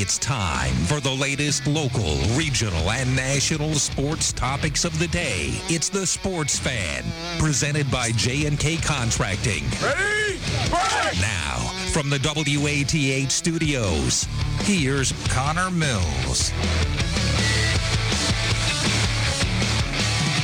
It's 0.00 0.16
time 0.16 0.72
for 0.86 1.00
the 1.00 1.10
latest 1.10 1.66
local, 1.66 2.18
regional, 2.36 2.88
and 2.92 3.16
national 3.16 3.74
sports 3.74 4.32
topics 4.32 4.84
of 4.84 4.96
the 5.00 5.08
day. 5.08 5.50
It's 5.68 5.88
the 5.88 6.06
Sports 6.06 6.56
Fan, 6.56 7.02
presented 7.40 7.90
by 7.90 8.12
J&K 8.12 8.76
Contracting. 8.76 9.64
Ready? 9.82 10.38
Break! 10.70 11.20
Now, 11.20 11.56
from 11.90 12.10
the 12.10 12.20
WATH 12.22 13.32
studios, 13.32 14.28
here's 14.60 15.12
Connor 15.30 15.68
Mills. 15.72 16.50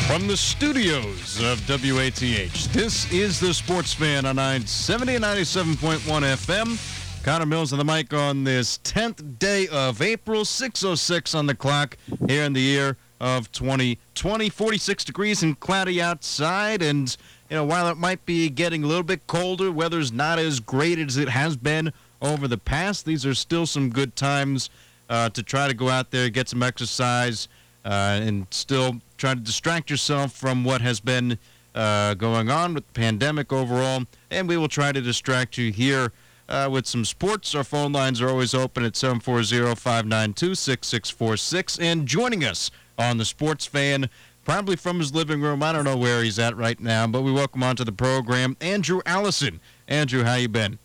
From 0.09 0.27
the 0.27 0.37
studios 0.37 1.41
of 1.41 1.61
WATH, 1.69 2.73
this 2.73 3.13
is 3.13 3.39
the 3.39 3.55
Sports 3.55 3.95
Fan 3.95 4.27
on 4.27 4.35
970 4.35 5.15
and 5.15 5.25
97.1 5.25 5.99
FM. 6.01 6.94
Connor 7.25 7.47
Mills 7.47 7.73
on 7.73 7.79
the 7.79 7.87
mic 7.87 8.13
on 8.13 8.45
this 8.45 8.79
10th 8.85 9.39
day 9.39 9.67
of 9.69 10.03
April, 10.03 10.43
6.06 10.43 11.35
on 11.35 11.47
the 11.47 11.55
clock 11.55 11.97
here 12.29 12.43
in 12.43 12.53
the 12.53 12.61
year 12.61 12.99
of 13.19 13.51
2020. 13.51 14.51
46 14.51 15.05
degrees 15.05 15.43
and 15.43 15.59
cloudy 15.59 16.03
outside. 16.03 16.83
And, 16.83 17.17
you 17.49 17.57
know, 17.57 17.65
while 17.65 17.89
it 17.89 17.97
might 17.97 18.27
be 18.27 18.51
getting 18.51 18.85
a 18.85 18.87
little 18.87 19.03
bit 19.03 19.27
colder, 19.27 19.73
weather's 19.73 20.13
not 20.13 20.39
as 20.39 20.61
great 20.61 20.99
as 20.99 21.17
it 21.17 21.31
has 21.31 21.57
been 21.57 21.95
over 22.21 22.47
the 22.47 22.59
past. 22.59 23.07
These 23.07 23.25
are 23.25 23.33
still 23.33 23.65
some 23.65 23.89
good 23.89 24.17
times 24.17 24.69
uh, 25.09 25.31
to 25.31 25.43
try 25.43 25.67
to 25.67 25.73
go 25.73 25.89
out 25.89 26.11
there, 26.11 26.29
get 26.29 26.51
some 26.51 26.63
exercise, 26.63 27.49
uh, 27.87 28.21
and 28.21 28.47
still 28.51 29.01
try 29.17 29.33
to 29.33 29.41
distract 29.41 29.89
yourself 29.89 30.33
from 30.33 30.63
what 30.63 30.83
has 30.83 31.01
been 31.01 31.39
uh, 31.75 32.13
going 32.13 32.51
on 32.51 32.75
with 32.75 32.87
the 32.87 32.93
pandemic 32.93 33.51
overall. 33.51 34.05
And 34.31 34.47
we 34.47 34.59
will 34.59 34.69
try 34.69 34.93
to 34.93 35.01
distract 35.01 35.57
you 35.57 35.73
here 35.73 36.13
uh, 36.49 36.69
with 36.71 36.87
some 36.87 37.05
sports. 37.05 37.55
Our 37.55 37.65
phone 37.65 37.93
lines 37.93 38.21
are 38.21 38.29
always 38.29 38.55
open 38.55 38.85
at 38.85 38.97
740 38.97 39.75
592 39.75 40.55
6646. 40.55 41.79
And 41.79 42.07
joining 42.07 42.45
us 42.45 42.71
on 42.99 43.19
the 43.19 43.25
Sports 43.25 43.67
Fan, 43.67 44.09
probably 44.45 44.77
from 44.77 44.99
his 44.99 45.15
living 45.15 45.41
room. 45.41 45.63
I 45.63 45.73
don't 45.73 45.85
know 45.85 45.97
where 45.97 46.23
he's 46.23 46.39
at 46.39 46.57
right 46.57 46.79
now, 46.79 47.07
but 47.07 47.23
we 47.23 47.33
welcome 47.33 47.63
onto 47.63 47.85
the 47.85 47.93
program 47.93 48.57
Andrew 48.61 49.01
Allison. 49.07 49.61
Andrew, 49.89 50.25
how 50.25 50.35
you 50.35 50.49
been? 50.49 50.79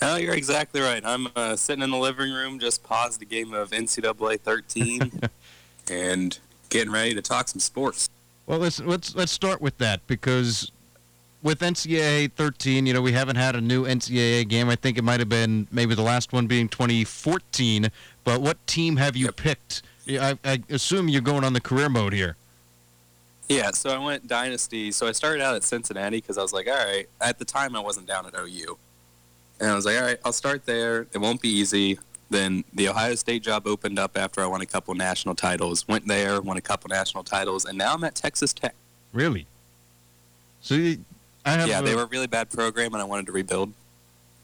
Oh, 0.00 0.16
you're 0.16 0.34
exactly 0.34 0.80
right. 0.80 1.02
I'm 1.04 1.28
uh, 1.34 1.56
sitting 1.56 1.82
in 1.82 1.90
the 1.90 1.96
living 1.96 2.30
room, 2.32 2.58
just 2.58 2.82
paused 2.82 3.20
a 3.22 3.24
game 3.24 3.54
of 3.54 3.70
NCAA 3.70 4.40
13, 4.40 5.20
and 5.90 6.38
getting 6.68 6.92
ready 6.92 7.14
to 7.14 7.22
talk 7.22 7.48
some 7.48 7.60
sports. 7.60 8.08
Well, 8.46 8.58
let's 8.58 8.78
let's 8.78 9.14
let's 9.16 9.32
start 9.32 9.60
with 9.60 9.78
that 9.78 10.06
because 10.06 10.70
with 11.46 11.60
NCAA 11.60 12.32
13, 12.32 12.86
you 12.86 12.92
know, 12.92 13.00
we 13.00 13.12
haven't 13.12 13.36
had 13.36 13.54
a 13.54 13.60
new 13.60 13.84
NCAA 13.84 14.48
game. 14.48 14.68
I 14.68 14.74
think 14.74 14.98
it 14.98 15.04
might 15.04 15.20
have 15.20 15.28
been 15.28 15.68
maybe 15.70 15.94
the 15.94 16.02
last 16.02 16.32
one 16.32 16.48
being 16.48 16.68
2014. 16.68 17.88
But 18.24 18.40
what 18.40 18.66
team 18.66 18.96
have 18.96 19.16
you 19.16 19.30
picked? 19.30 19.82
I, 20.08 20.36
I 20.44 20.60
assume 20.70 21.08
you're 21.08 21.22
going 21.22 21.44
on 21.44 21.52
the 21.52 21.60
career 21.60 21.88
mode 21.88 22.14
here. 22.14 22.34
Yeah, 23.48 23.70
so 23.70 23.90
I 23.90 24.04
went 24.04 24.26
Dynasty. 24.26 24.90
So 24.90 25.06
I 25.06 25.12
started 25.12 25.40
out 25.40 25.54
at 25.54 25.62
Cincinnati 25.62 26.16
because 26.16 26.36
I 26.36 26.42
was 26.42 26.52
like, 26.52 26.66
all 26.66 26.74
right. 26.74 27.08
At 27.20 27.38
the 27.38 27.44
time, 27.44 27.76
I 27.76 27.80
wasn't 27.80 28.08
down 28.08 28.26
at 28.26 28.34
OU. 28.34 28.76
And 29.60 29.70
I 29.70 29.76
was 29.76 29.86
like, 29.86 29.96
all 29.98 30.02
right, 30.02 30.18
I'll 30.24 30.32
start 30.32 30.66
there. 30.66 31.06
It 31.12 31.18
won't 31.18 31.40
be 31.40 31.48
easy. 31.48 32.00
Then 32.28 32.64
the 32.74 32.88
Ohio 32.88 33.14
State 33.14 33.44
job 33.44 33.68
opened 33.68 34.00
up 34.00 34.18
after 34.18 34.40
I 34.42 34.46
won 34.46 34.62
a 34.62 34.66
couple 34.66 34.92
national 34.96 35.36
titles. 35.36 35.86
Went 35.86 36.08
there, 36.08 36.40
won 36.40 36.56
a 36.56 36.60
couple 36.60 36.88
national 36.88 37.22
titles, 37.22 37.66
and 37.66 37.78
now 37.78 37.94
I'm 37.94 38.02
at 38.02 38.16
Texas 38.16 38.52
Tech. 38.52 38.74
Really? 39.12 39.46
So 40.60 40.74
you, 40.74 40.98
yeah, 41.46 41.80
they 41.80 41.94
were 41.94 42.02
a 42.02 42.06
really 42.06 42.26
bad 42.26 42.50
program, 42.50 42.92
and 42.92 43.02
I 43.02 43.04
wanted 43.04 43.26
to 43.26 43.32
rebuild. 43.32 43.72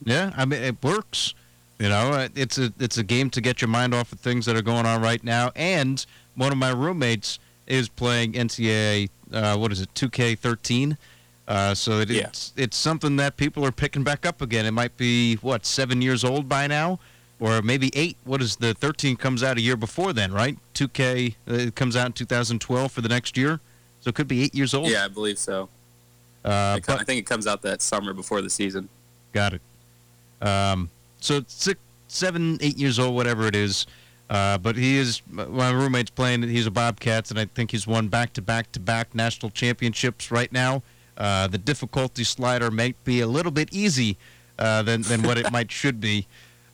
Yeah, 0.05 0.33
I 0.36 0.45
mean 0.45 0.62
it 0.62 0.83
works. 0.83 1.34
You 1.78 1.89
know, 1.89 2.12
uh, 2.12 2.28
it's 2.34 2.59
a 2.59 2.72
it's 2.78 2.98
a 2.98 3.03
game 3.03 3.31
to 3.31 3.41
get 3.41 3.61
your 3.61 3.69
mind 3.69 3.94
off 3.94 4.12
of 4.12 4.20
things 4.20 4.47
that 4.47 4.56
are 4.56 4.62
going 4.62 4.86
on 4.86 5.03
right 5.03 5.22
now. 5.22 5.50
And 5.56 6.05
one 6.36 6.53
of 6.53 6.59
my 6.59 6.70
roommates 6.70 7.39
is 7.67 7.89
playing 7.89 8.34
NCAA. 8.34 9.11
Uh, 9.33 9.56
what 9.56 9.72
is 9.72 9.81
it, 9.81 9.92
2K13? 9.94 10.97
Uh, 11.49 11.75
so 11.75 11.99
it, 12.00 12.10
yeah. 12.10 12.25
it's 12.25 12.53
it's 12.56 12.77
something 12.77 13.16
that 13.16 13.37
people 13.37 13.65
are 13.65 13.72
picking 13.72 14.04
back 14.04 14.25
up 14.25 14.41
again. 14.41 14.65
It 14.65 14.71
might 14.71 14.97
be 14.97 15.34
what 15.37 15.66
seven 15.66 16.00
years 16.00 16.22
old 16.22 16.48
by 16.48 16.66
now, 16.66 17.00
or 17.41 17.62
maybe 17.62 17.91
eight. 17.94 18.16
What 18.25 18.41
is 18.41 18.56
the 18.56 18.75
13 18.75 19.16
comes 19.16 19.43
out 19.43 19.59
a 19.59 19.60
year 19.60 19.77
before 19.77 20.12
then, 20.12 20.32
right? 20.32 20.56
2K 20.75 21.34
uh, 21.48 21.71
comes 21.72 21.97
out 21.97 22.06
in 22.06 22.12
2012 22.12 22.93
for 22.93 23.00
the 23.00 23.09
next 23.09 23.37
year, 23.37 23.60
so 24.00 24.09
it 24.10 24.15
could 24.15 24.28
be 24.28 24.43
eight 24.43 24.54
years 24.54 24.72
old. 24.72 24.88
Yeah, 24.88 25.04
I 25.04 25.09
believe 25.09 25.38
so. 25.38 25.69
Uh, 26.44 26.80
but, 26.86 27.00
I 27.00 27.04
think 27.04 27.19
it 27.19 27.26
comes 27.26 27.47
out 27.47 27.62
that 27.62 27.82
summer 27.82 28.12
before 28.12 28.42
the 28.42 28.50
season. 28.50 28.88
Got 29.32 29.54
it. 29.54 29.62
Um, 30.47 30.91
so 31.20 31.42
six, 31.47 31.80
seven, 32.08 32.58
eight 32.60 32.76
years 32.76 32.98
old, 32.98 33.14
whatever 33.14 33.47
it 33.47 33.54
is. 33.54 33.86
Uh, 34.28 34.56
but 34.56 34.76
he 34.76 34.97
is 34.97 35.20
my 35.30 35.70
roommate's 35.70 36.10
playing. 36.10 36.42
He's 36.42 36.66
a 36.66 36.70
Bobcats, 36.70 37.30
and 37.30 37.38
I 37.38 37.44
think 37.44 37.70
he's 37.70 37.86
won 37.86 38.08
back 38.08 38.32
to 38.34 38.42
back 38.42 38.72
to 38.72 38.80
back 38.80 39.14
national 39.14 39.50
championships 39.50 40.30
right 40.30 40.50
now. 40.50 40.82
Uh, 41.19 41.47
the 41.47 41.58
difficulty 41.58 42.25
slider 42.25 42.70
might 42.70 43.03
be 43.04 43.20
a 43.20 43.26
little 43.26 43.53
bit 43.53 43.69
easy 43.72 44.16
uh, 44.59 44.82
than 44.82 45.03
than 45.03 45.22
what 45.22 45.36
it 45.36 45.53
might 45.53 45.70
should 45.70 46.00
be. 46.00 46.26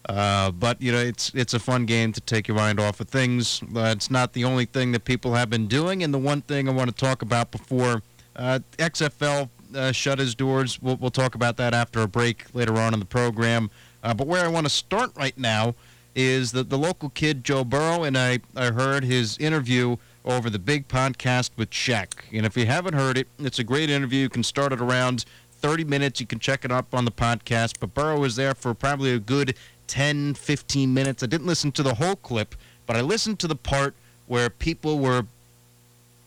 Uh, 0.08 0.52
but 0.52 0.80
you 0.80 0.92
know, 0.92 0.98
it's 0.98 1.32
it's 1.34 1.52
a 1.52 1.58
fun 1.58 1.84
game 1.84 2.12
to 2.12 2.20
take 2.20 2.46
your 2.46 2.56
mind 2.56 2.78
off 2.78 3.00
of 3.00 3.08
things. 3.08 3.60
it's 3.74 4.10
not 4.10 4.32
the 4.32 4.44
only 4.44 4.64
thing 4.64 4.92
that 4.92 5.04
people 5.04 5.34
have 5.34 5.50
been 5.50 5.66
doing, 5.66 6.04
and 6.04 6.14
the 6.14 6.18
one 6.18 6.42
thing 6.42 6.68
I 6.68 6.72
want 6.72 6.88
to 6.88 6.94
talk 6.94 7.22
about 7.22 7.50
before 7.50 8.02
uh, 8.36 8.60
XFL 8.78 9.48
uh, 9.74 9.92
shut 9.92 10.18
his 10.18 10.34
doors. 10.34 10.80
We'll, 10.80 10.96
we'll 10.96 11.10
talk 11.10 11.34
about 11.34 11.56
that 11.58 11.74
after 11.74 12.00
a 12.00 12.08
break 12.08 12.44
later 12.54 12.76
on 12.76 12.94
in 12.94 13.00
the 13.00 13.06
program. 13.06 13.70
Uh, 14.02 14.14
but 14.14 14.26
where 14.26 14.44
I 14.44 14.48
want 14.48 14.66
to 14.66 14.70
start 14.70 15.10
right 15.16 15.36
now 15.36 15.74
is 16.14 16.52
that 16.52 16.70
the 16.70 16.78
local 16.78 17.10
kid, 17.10 17.44
Joe 17.44 17.64
Burrow, 17.64 18.02
and 18.02 18.16
I, 18.16 18.40
I 18.56 18.66
heard 18.70 19.04
his 19.04 19.38
interview 19.38 19.96
over 20.24 20.50
the 20.50 20.58
big 20.58 20.88
podcast 20.88 21.50
with 21.56 21.70
Shaq. 21.70 22.12
And 22.32 22.44
if 22.44 22.56
you 22.56 22.66
haven't 22.66 22.94
heard 22.94 23.16
it, 23.16 23.28
it's 23.38 23.58
a 23.58 23.64
great 23.64 23.88
interview. 23.90 24.20
You 24.20 24.28
can 24.28 24.42
start 24.42 24.72
it 24.72 24.80
around 24.80 25.24
30 25.60 25.84
minutes. 25.84 26.20
You 26.20 26.26
can 26.26 26.38
check 26.38 26.64
it 26.64 26.72
up 26.72 26.94
on 26.94 27.04
the 27.04 27.10
podcast. 27.10 27.74
But 27.80 27.94
Burrow 27.94 28.18
was 28.20 28.36
there 28.36 28.54
for 28.54 28.74
probably 28.74 29.12
a 29.12 29.18
good 29.18 29.54
10, 29.86 30.34
15 30.34 30.92
minutes. 30.92 31.22
I 31.22 31.26
didn't 31.26 31.46
listen 31.46 31.72
to 31.72 31.82
the 31.82 31.94
whole 31.94 32.16
clip, 32.16 32.54
but 32.86 32.96
I 32.96 33.00
listened 33.00 33.38
to 33.40 33.48
the 33.48 33.56
part 33.56 33.94
where 34.26 34.50
people 34.50 34.98
were 34.98 35.24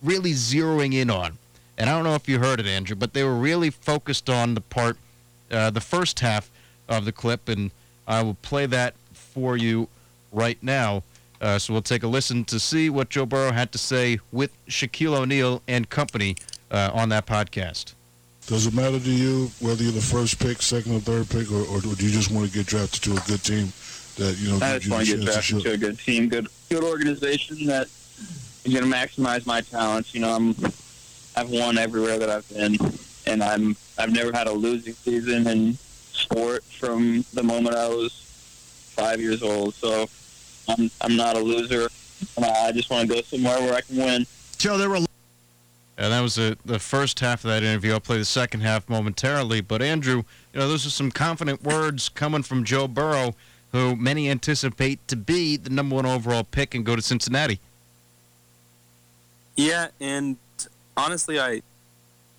really 0.02 0.31
zeroing 0.31 0.94
in 0.94 1.09
on 1.09 1.38
and 1.81 1.90
I 1.90 1.94
don't 1.94 2.03
know 2.03 2.14
if 2.14 2.30
you 2.30 2.38
heard 2.38 2.59
it, 2.59 2.68
Andrew, 2.68 2.96
but 2.96 3.14
they 3.14 3.24
were 3.24 3.34
really 3.34 3.72
focused 3.72 4.30
on 4.30 4.53
the 4.53 4.62
part, 4.62 4.97
uh, 5.50 5.72
the 5.72 5.81
first 5.81 6.19
half 6.19 6.52
of 6.88 7.06
the 7.06 7.12
clip, 7.12 7.50
and 7.50 7.72
I 8.08 8.22
will 8.22 8.36
play 8.36 8.68
that 8.68 8.94
for 9.14 9.58
you 9.58 9.88
right 10.31 10.62
now. 10.62 11.02
Uh, 11.41 11.58
so 11.58 11.74
we'll 11.74 11.81
take 11.81 12.03
a 12.03 12.08
listen 12.08 12.46
to 12.46 12.59
see 12.59 12.91
what 12.91 13.09
Joe 13.09 13.25
Burrow 13.25 13.52
had 13.52 13.72
to 13.72 13.80
say 13.80 14.20
with 14.31 14.52
Shaquille 14.68 15.18
O'Neal 15.18 15.64
and 15.68 15.90
company 15.90 16.36
uh, 16.70 16.91
on 16.94 17.09
that 17.09 17.25
podcast. 17.25 17.96
Does 18.46 18.68
it 18.68 18.75
matter 18.75 19.00
to 19.00 19.12
you 19.12 19.50
whether 19.59 19.81
you're 19.81 19.91
the 19.91 20.02
first 20.02 20.38
pick, 20.40 20.62
second, 20.62 20.96
or 20.96 21.00
third 21.00 21.30
pick, 21.31 21.52
or, 21.52 21.64
or 21.64 21.81
do 21.81 22.06
you 22.06 22.12
just 22.12 22.30
want 22.30 22.46
to 22.47 22.53
get 22.53 22.68
drafted 22.68 23.02
to 23.06 23.14
a 23.14 23.22
good 23.25 23.44
team 23.44 23.74
that 24.18 24.38
you 24.38 24.52
know? 24.52 24.64
I 24.64 24.78
just 24.78 24.91
want 24.91 25.08
to 25.08 25.18
get 25.18 25.25
drafted 25.25 25.62
to 25.64 25.72
a 25.72 25.78
good 25.78 25.97
team, 25.97 26.30
good 26.30 26.47
good 26.70 26.84
organization 26.84 27.66
that 27.66 27.88
is 27.88 28.72
going 28.72 28.84
to 28.84 28.96
maximize 28.96 29.47
my 29.47 29.62
talents. 29.62 30.14
You 30.14 30.22
know, 30.22 30.36
I'm 30.36 30.56
I've 31.36 31.50
won 31.50 31.78
everywhere 31.78 32.19
that 32.19 32.30
I've 32.30 32.50
been, 32.50 32.78
and 33.25 33.44
I'm 33.44 33.75
I've 33.97 34.12
never 34.12 34.31
had 34.31 34.47
a 34.47 34.52
losing 34.52 34.94
season 34.94 35.47
in 35.47 35.74
sport 35.75 36.64
from 36.64 37.25
the 37.34 37.44
moment 37.44 37.75
I 37.75 37.88
was 37.88 38.12
five 38.96 39.22
years 39.22 39.41
old. 39.44 39.74
So 39.74 40.08
I'm 40.68 40.91
I'm 41.02 41.16
not 41.16 41.36
a 41.36 41.40
loser. 41.40 41.88
Uh, 42.38 42.47
I 42.47 42.72
just 42.72 42.90
want 42.90 43.09
to 43.09 43.16
go 43.16 43.22
somewhere 43.22 43.59
where 43.59 43.74
I 43.74 43.81
can 43.81 43.97
win. 43.97 44.25
Joe, 44.58 44.78
there 44.78 44.90
were. 44.90 45.06
And 45.97 46.12
that 46.14 46.22
was 46.22 46.36
the, 46.36 46.58
the 46.66 46.80
first 46.80 47.20
half 47.20 47.44
of 47.44 47.50
that 47.50 47.62
interview. 47.62 47.94
I'll 47.94 48.00
play 48.00 48.18
the 48.18 48.25
second 48.25 48.62
half 48.62 48.90
momentarily. 48.90 49.62
But, 49.62 49.84
Andrew, 49.84 50.24
you 50.52 50.59
know, 50.59 50.68
those 50.68 50.86
are 50.86 50.90
some 50.90 51.12
confident 51.12 51.64
words 51.64 52.09
coming 52.09 52.41
from 52.41 52.64
Joe 52.64 52.88
Burrow, 52.88 53.36
who 53.72 53.96
many 53.96 54.28
anticipate 54.28 55.06
to 55.09 55.16
be 55.16 55.58
the 55.58 55.70
number 55.70 55.96
one 55.96 56.08
overall 56.08 56.44
pick 56.44 56.73
and 56.73 56.84
go 56.84 56.96
to 56.96 57.03
Cincinnati. 57.03 57.59
Yeah, 59.56 59.90
and 60.00 60.38
honestly, 60.97 61.40
I 61.40 61.61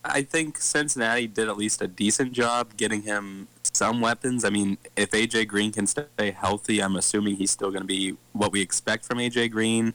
I 0.05 0.23
think 0.23 0.59
Cincinnati 0.59 1.27
did 1.27 1.49
at 1.49 1.57
least 1.57 1.81
a 1.81 1.87
decent 1.87 2.33
job 2.33 2.77
getting 2.77 3.03
him 3.03 3.49
some 3.63 4.01
weapons. 4.01 4.45
I 4.45 4.51
mean, 4.51 4.79
if 4.97 5.11
AJ 5.13 5.49
Green 5.49 5.73
can 5.73 5.87
stay 5.87 6.33
healthy, 6.33 6.83
I'm 6.83 6.97
assuming 6.97 7.37
he's 7.37 7.51
still 7.51 7.71
going 7.71 7.83
to 7.83 7.87
be 7.87 8.17
what 8.33 8.53
we 8.53 8.61
expect 8.61 9.05
from 9.05 9.19
AJ 9.19 9.53
Green. 9.53 9.95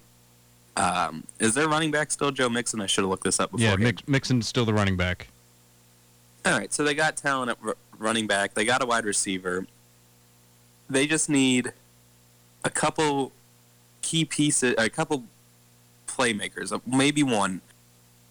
Um, 0.78 1.24
is 1.40 1.56
their 1.56 1.68
running 1.68 1.92
back 1.92 2.12
still 2.12 2.32
Joe 2.32 2.50
Mixon? 2.50 2.80
I 2.80 2.86
should 2.86 3.02
have 3.04 3.10
looked 3.10 3.24
this 3.24 3.40
up 3.40 3.52
before. 3.52 3.68
Yeah, 3.68 3.76
Mix, 3.76 4.08
Mixon's 4.08 4.48
still 4.48 4.64
the 4.64 4.74
running 4.74 4.96
back. 4.96 5.28
All 6.46 6.58
right, 6.58 6.72
so 6.72 6.84
they 6.84 6.94
got 6.94 7.18
talent 7.18 7.52
at 7.52 7.58
r- 7.66 7.76
running 7.98 8.28
back. 8.28 8.54
They 8.54 8.64
got 8.64 8.82
a 8.82 8.86
wide 8.86 9.04
receiver. 9.04 9.66
They 10.90 11.06
just 11.06 11.30
need 11.30 11.74
a 12.64 12.70
couple 12.70 13.34
key 14.02 14.24
pieces, 14.24 14.76
a 14.78 14.90
couple 14.90 15.26
playmakers, 16.08 16.80
maybe 16.86 17.24
one 17.24 17.62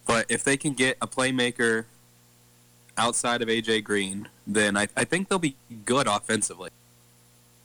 but 0.06 0.26
if 0.29 0.44
they 0.44 0.56
can 0.56 0.73
get 0.73 0.97
a 1.03 1.06
playmaker 1.06 1.85
outside 2.97 3.43
of 3.43 3.49
AJ 3.49 3.85
Green, 3.85 4.29
then 4.47 4.76
I, 4.76 4.88
I 4.97 5.05
think 5.05 5.29
they'll 5.29 5.38
be 5.38 5.56
good 5.85 6.06
offensively. 6.06 6.70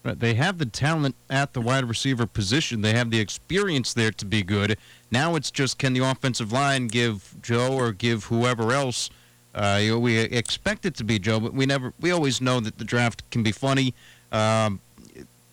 They 0.04 0.34
have 0.34 0.58
the 0.58 0.66
talent 0.66 1.16
at 1.30 1.54
the 1.54 1.62
wide 1.62 1.86
receiver 1.86 2.26
position. 2.26 2.82
They 2.82 2.94
have 2.94 3.12
the 3.12 3.20
experience 3.20 3.94
there 3.94 4.12
to 4.12 4.26
be 4.26 4.42
good. 4.42 4.78
Now 5.12 5.36
it's 5.36 5.52
just 5.52 5.78
can 5.78 5.94
the 5.94 6.00
offensive 6.00 6.52
line 6.52 6.88
give 6.88 7.36
Joe 7.44 7.74
or 7.74 7.92
give 7.92 8.26
whoever 8.26 8.72
else. 8.72 9.12
Uh, 9.54 9.80
you 9.82 9.92
know, 9.92 10.00
we 10.00 10.18
expect 10.18 10.86
it 10.86 10.96
to 10.96 11.04
be 11.04 11.20
Joe, 11.20 11.40
but 11.40 11.54
we 11.54 11.68
never. 11.68 11.94
We 12.00 12.10
always 12.10 12.42
know 12.42 12.60
that 12.62 12.80
the 12.80 12.84
draft 12.84 13.30
can 13.30 13.44
be 13.44 13.52
funny. 13.52 13.94
Um, 14.32 14.80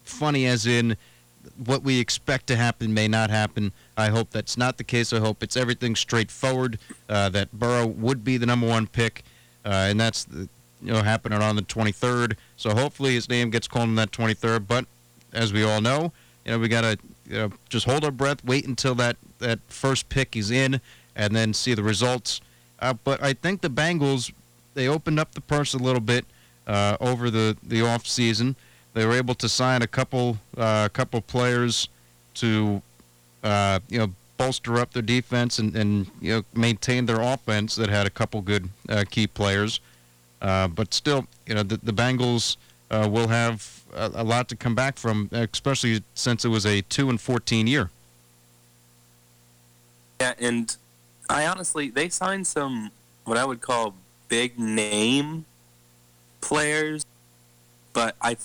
funny 0.04 0.46
as 0.46 0.66
in 0.66 0.96
what 1.64 1.82
we 1.82 2.00
expect 2.00 2.46
to 2.48 2.56
happen 2.56 2.92
may 2.94 3.08
not 3.08 3.30
happen. 3.30 3.72
I 3.96 4.08
hope 4.08 4.30
that's 4.30 4.56
not 4.56 4.76
the 4.78 4.84
case. 4.84 5.12
I 5.12 5.18
hope 5.18 5.42
it's 5.42 5.56
everything 5.56 5.96
straightforward. 5.96 6.78
Uh, 7.08 7.28
that 7.30 7.52
Burrow 7.52 7.86
would 7.86 8.24
be 8.24 8.36
the 8.36 8.46
number 8.46 8.66
one 8.66 8.86
pick, 8.86 9.24
uh, 9.64 9.68
and 9.68 10.00
that's 10.00 10.24
the, 10.24 10.48
you 10.82 10.92
know 10.92 11.02
happening 11.02 11.40
on 11.40 11.56
the 11.56 11.62
23rd. 11.62 12.36
So 12.56 12.70
hopefully 12.70 13.14
his 13.14 13.28
name 13.28 13.50
gets 13.50 13.68
called 13.68 13.88
on 13.88 13.94
that 13.96 14.12
23rd. 14.12 14.66
But 14.66 14.86
as 15.32 15.52
we 15.52 15.64
all 15.64 15.80
know, 15.80 16.12
you 16.44 16.52
know 16.52 16.58
we 16.58 16.68
gotta 16.68 16.98
you 17.26 17.36
know, 17.36 17.50
just 17.68 17.86
hold 17.86 18.04
our 18.04 18.10
breath, 18.10 18.44
wait 18.44 18.66
until 18.66 18.94
that 18.96 19.16
that 19.38 19.60
first 19.68 20.08
pick 20.08 20.36
is 20.36 20.50
in, 20.50 20.80
and 21.14 21.34
then 21.34 21.54
see 21.54 21.74
the 21.74 21.82
results. 21.82 22.40
Uh, 22.80 22.94
but 23.04 23.22
I 23.22 23.32
think 23.32 23.60
the 23.60 23.70
Bengals 23.70 24.32
they 24.74 24.88
opened 24.88 25.18
up 25.18 25.34
the 25.34 25.40
purse 25.40 25.74
a 25.74 25.78
little 25.78 26.00
bit 26.00 26.24
uh, 26.66 26.96
over 27.00 27.30
the 27.30 27.56
the 27.62 27.82
off 27.82 28.06
season. 28.06 28.56
They 28.98 29.06
were 29.06 29.14
able 29.14 29.36
to 29.36 29.48
sign 29.48 29.82
a 29.82 29.86
couple 29.86 30.38
uh, 30.56 30.88
couple 30.88 31.20
players 31.20 31.88
to 32.34 32.82
uh, 33.44 33.78
you 33.88 34.00
know 34.00 34.12
bolster 34.36 34.76
up 34.78 34.92
their 34.92 35.02
defense 35.02 35.60
and, 35.60 35.76
and 35.76 36.10
you 36.20 36.32
know 36.34 36.42
maintain 36.52 37.06
their 37.06 37.20
offense 37.20 37.76
that 37.76 37.90
had 37.90 38.08
a 38.08 38.10
couple 38.10 38.40
good 38.40 38.70
uh, 38.88 39.04
key 39.08 39.28
players. 39.28 39.78
Uh, 40.42 40.66
but 40.66 40.92
still, 40.92 41.28
you 41.46 41.54
know, 41.54 41.62
the, 41.62 41.76
the 41.76 41.92
Bengals 41.92 42.56
uh, 42.90 43.08
will 43.08 43.28
have 43.28 43.84
a, 43.94 44.10
a, 44.16 44.24
lot 44.24 44.48
to 44.48 44.56
come 44.56 44.74
back 44.74 44.96
from, 44.96 45.28
especially 45.30 46.02
since 46.14 46.44
it 46.44 46.48
was 46.48 46.66
a 46.66 46.80
two 46.80 47.08
and 47.08 47.20
fourteen 47.20 47.68
year. 47.68 47.90
Yeah, 50.20 50.34
and 50.40 50.76
I 51.30 51.46
honestly 51.46 51.88
they 51.88 52.08
signed 52.08 52.48
some 52.48 52.90
what 53.24 53.38
I 53.38 53.44
would 53.44 53.60
call 53.60 53.94
big 54.28 54.58
name 54.58 55.44
players, 56.40 57.06
but 57.92 58.16
I 58.20 58.36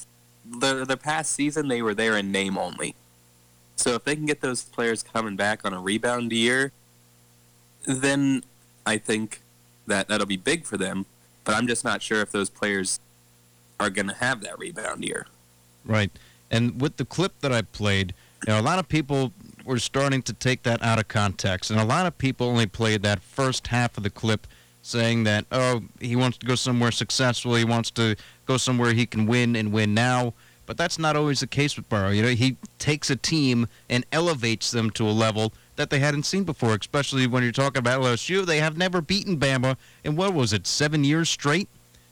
the 0.59 0.85
the 0.85 0.97
past 0.97 1.31
season 1.31 1.67
they 1.67 1.81
were 1.81 1.93
there 1.93 2.17
in 2.17 2.31
name 2.31 2.57
only. 2.57 2.95
So 3.75 3.95
if 3.95 4.03
they 4.03 4.15
can 4.15 4.25
get 4.25 4.41
those 4.41 4.63
players 4.63 5.03
coming 5.03 5.35
back 5.35 5.65
on 5.65 5.73
a 5.73 5.79
rebound 5.79 6.31
year, 6.31 6.71
then 7.85 8.43
I 8.85 8.97
think 8.97 9.41
that 9.87 10.07
that'll 10.07 10.27
be 10.27 10.37
big 10.37 10.65
for 10.65 10.77
them. 10.77 11.05
But 11.43 11.55
I'm 11.55 11.67
just 11.67 11.83
not 11.83 12.01
sure 12.01 12.21
if 12.21 12.31
those 12.31 12.49
players 12.49 12.99
are 13.79 13.89
going 13.89 14.07
to 14.07 14.13
have 14.13 14.41
that 14.41 14.57
rebound 14.57 15.03
year. 15.03 15.27
Right. 15.83 16.11
And 16.49 16.79
with 16.79 16.97
the 16.97 17.05
clip 17.05 17.39
that 17.41 17.51
I 17.51 17.63
played, 17.63 18.13
you 18.47 18.53
know, 18.53 18.59
a 18.59 18.61
lot 18.61 18.79
of 18.79 18.87
people 18.87 19.33
were 19.65 19.79
starting 19.79 20.21
to 20.23 20.33
take 20.33 20.63
that 20.63 20.81
out 20.81 20.99
of 20.99 21.07
context, 21.07 21.71
and 21.71 21.79
a 21.79 21.85
lot 21.85 22.05
of 22.05 22.17
people 22.17 22.47
only 22.47 22.67
played 22.67 23.01
that 23.03 23.21
first 23.21 23.67
half 23.67 23.97
of 23.97 24.03
the 24.03 24.09
clip, 24.09 24.47
saying 24.81 25.23
that 25.23 25.45
oh, 25.51 25.83
he 25.99 26.15
wants 26.15 26.37
to 26.37 26.45
go 26.45 26.55
somewhere 26.55 26.91
successful, 26.91 27.55
he 27.55 27.65
wants 27.65 27.89
to 27.91 28.15
go 28.45 28.57
somewhere 28.57 28.93
he 28.93 29.05
can 29.05 29.25
win 29.25 29.55
and 29.55 29.71
win 29.71 29.93
now. 29.93 30.33
But 30.65 30.77
that's 30.77 30.97
not 30.97 31.15
always 31.15 31.41
the 31.41 31.47
case 31.47 31.75
with 31.75 31.89
Burrow. 31.89 32.09
You 32.09 32.21
know, 32.21 32.29
he 32.29 32.55
takes 32.79 33.09
a 33.09 33.15
team 33.15 33.67
and 33.89 34.05
elevates 34.11 34.71
them 34.71 34.91
to 34.91 35.05
a 35.07 35.11
level 35.11 35.53
that 35.75 35.89
they 35.89 35.99
hadn't 35.99 36.23
seen 36.23 36.43
before, 36.43 36.75
especially 36.75 37.27
when 37.27 37.43
you're 37.43 37.51
talking 37.51 37.79
about 37.79 38.01
LSU. 38.01 38.45
They 38.45 38.59
have 38.59 38.77
never 38.77 39.01
beaten 39.01 39.37
Bama 39.37 39.75
in 40.03 40.15
what 40.15 40.33
was 40.33 40.53
it, 40.53 40.65
seven 40.65 41.03
years 41.03 41.29
straight, 41.29 41.67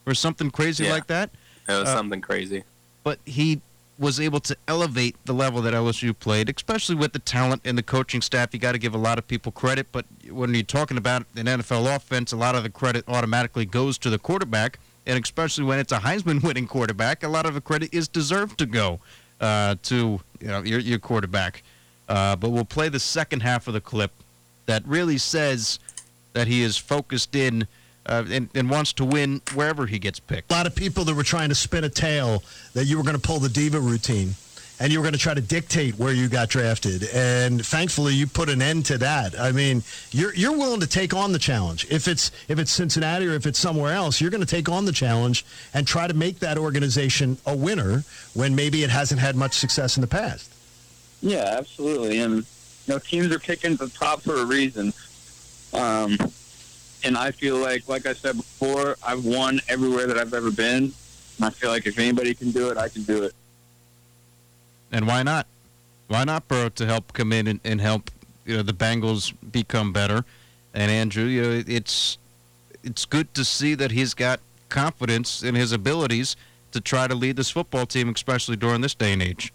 or 0.05 0.13
something 0.13 0.51
crazy 0.51 0.85
yeah. 0.85 0.91
like 0.91 1.07
that. 1.07 1.29
It 1.69 1.73
was 1.73 1.89
uh, 1.89 1.95
something 1.95 2.19
crazy. 2.19 2.63
But 3.03 3.19
he 3.25 3.61
was 3.97 4.19
able 4.19 4.39
to 4.39 4.57
elevate 4.67 5.15
the 5.25 5.33
level 5.33 5.61
that 5.61 5.75
LSU 5.75 6.17
played, 6.17 6.49
especially 6.49 6.95
with 6.95 7.13
the 7.13 7.19
talent 7.19 7.61
and 7.63 7.77
the 7.77 7.83
coaching 7.83 8.21
staff. 8.21 8.51
You 8.51 8.59
got 8.59 8.71
to 8.71 8.79
give 8.79 8.95
a 8.95 8.97
lot 8.97 9.19
of 9.19 9.27
people 9.27 9.51
credit, 9.51 9.87
but 9.91 10.05
when 10.29 10.53
you're 10.53 10.63
talking 10.63 10.97
about 10.97 11.25
an 11.35 11.45
NFL 11.45 11.95
offense, 11.95 12.31
a 12.31 12.37
lot 12.37 12.55
of 12.55 12.63
the 12.63 12.69
credit 12.69 13.05
automatically 13.07 13.65
goes 13.65 13.99
to 13.99 14.09
the 14.09 14.17
quarterback 14.17 14.79
and 15.05 15.23
especially 15.23 15.63
when 15.63 15.79
it's 15.79 15.91
a 15.91 15.99
Heisman 15.99 16.43
winning 16.43 16.67
quarterback, 16.67 17.23
a 17.23 17.27
lot 17.27 17.45
of 17.45 17.53
the 17.53 17.61
credit 17.61 17.93
is 17.93 18.07
deserved 18.07 18.57
to 18.59 18.65
go 18.65 18.99
uh, 19.39 19.75
to 19.83 20.19
you 20.39 20.47
know, 20.47 20.61
your, 20.61 20.79
your 20.79 20.99
quarterback. 20.99 21.63
Uh, 22.07 22.35
but 22.35 22.49
we'll 22.49 22.65
play 22.65 22.89
the 22.89 22.99
second 22.99 23.41
half 23.41 23.67
of 23.67 23.73
the 23.73 23.81
clip 23.81 24.11
that 24.65 24.85
really 24.85 25.17
says 25.17 25.79
that 26.33 26.47
he 26.47 26.61
is 26.61 26.77
focused 26.77 27.35
in 27.35 27.67
uh, 28.05 28.23
and, 28.29 28.49
and, 28.55 28.69
wants 28.69 28.93
to 28.93 29.05
win 29.05 29.41
wherever 29.53 29.85
he 29.85 29.99
gets 29.99 30.19
picked. 30.19 30.51
A 30.51 30.55
lot 30.55 30.65
of 30.65 30.75
people 30.75 31.03
that 31.05 31.13
were 31.13 31.23
trying 31.23 31.49
to 31.49 31.55
spin 31.55 31.83
a 31.83 31.89
tale 31.89 32.43
that 32.73 32.85
you 32.85 32.97
were 32.97 33.03
going 33.03 33.15
to 33.15 33.21
pull 33.21 33.39
the 33.39 33.49
diva 33.49 33.79
routine 33.79 34.33
and 34.81 34.91
you 34.91 34.97
were 34.97 35.03
going 35.03 35.13
to 35.13 35.19
try 35.19 35.35
to 35.35 35.41
dictate 35.41 35.99
where 35.99 36.11
you 36.11 36.27
got 36.27 36.49
drafted. 36.49 37.03
And 37.13 37.63
thankfully, 37.63 38.15
you 38.15 38.25
put 38.25 38.49
an 38.49 38.63
end 38.63 38.87
to 38.87 38.97
that. 38.97 39.39
I 39.39 39.51
mean, 39.51 39.83
you're 40.09 40.33
you're 40.33 40.57
willing 40.57 40.79
to 40.79 40.87
take 40.87 41.13
on 41.13 41.31
the 41.31 41.39
challenge. 41.39 41.85
If 41.91 42.07
it's 42.07 42.31
if 42.47 42.57
it's 42.57 42.71
Cincinnati 42.71 43.27
or 43.27 43.33
if 43.33 43.45
it's 43.45 43.59
somewhere 43.59 43.93
else, 43.93 44.19
you're 44.19 44.31
going 44.31 44.41
to 44.41 44.47
take 44.47 44.69
on 44.69 44.85
the 44.85 44.91
challenge 44.91 45.45
and 45.75 45.85
try 45.85 46.07
to 46.07 46.15
make 46.15 46.39
that 46.39 46.57
organization 46.57 47.37
a 47.45 47.55
winner 47.55 48.03
when 48.33 48.55
maybe 48.55 48.83
it 48.83 48.89
hasn't 48.89 49.21
had 49.21 49.35
much 49.35 49.53
success 49.53 49.97
in 49.97 50.01
the 50.01 50.07
past. 50.07 50.51
Yeah, 51.21 51.57
absolutely. 51.59 52.17
And 52.17 52.37
you 52.37 52.43
know, 52.87 52.97
teams 52.97 53.31
are 53.31 53.39
picking 53.39 53.75
the 53.75 53.87
top 53.87 54.23
for 54.23 54.37
a 54.37 54.45
reason. 54.45 54.93
Um, 55.73 56.17
and 57.03 57.15
I 57.15 57.29
feel 57.29 57.57
like, 57.57 57.87
like 57.87 58.07
I 58.07 58.13
said 58.13 58.35
before, 58.35 58.97
I've 59.05 59.23
won 59.25 59.61
everywhere 59.69 60.07
that 60.07 60.17
I've 60.17 60.33
ever 60.33 60.49
been. 60.49 60.91
And 61.37 61.45
I 61.45 61.51
feel 61.51 61.69
like 61.69 61.85
if 61.85 61.99
anybody 61.99 62.33
can 62.33 62.49
do 62.49 62.71
it, 62.71 62.77
I 62.77 62.89
can 62.89 63.03
do 63.03 63.23
it. 63.23 63.35
And 64.91 65.07
why 65.07 65.23
not? 65.23 65.47
Why 66.07 66.23
not 66.23 66.47
Burrow 66.47 66.69
to 66.69 66.85
help 66.85 67.13
come 67.13 67.31
in 67.31 67.47
and, 67.47 67.59
and 67.63 67.79
help 67.79 68.11
you 68.45 68.57
know 68.57 68.63
the 68.63 68.73
Bengals 68.73 69.33
become 69.51 69.93
better? 69.93 70.25
And 70.73 70.91
Andrew, 70.91 71.25
you 71.25 71.41
know, 71.41 71.63
it's 71.67 72.17
it's 72.83 73.05
good 73.05 73.33
to 73.35 73.45
see 73.45 73.75
that 73.75 73.91
he's 73.91 74.13
got 74.13 74.39
confidence 74.69 75.43
in 75.43 75.55
his 75.55 75.71
abilities 75.71 76.35
to 76.71 76.81
try 76.81 77.07
to 77.07 77.15
lead 77.15 77.35
this 77.35 77.49
football 77.49 77.85
team, 77.85 78.09
especially 78.09 78.55
during 78.55 78.81
this 78.81 78.93
day 78.93 79.13
and 79.13 79.21
age. 79.21 79.53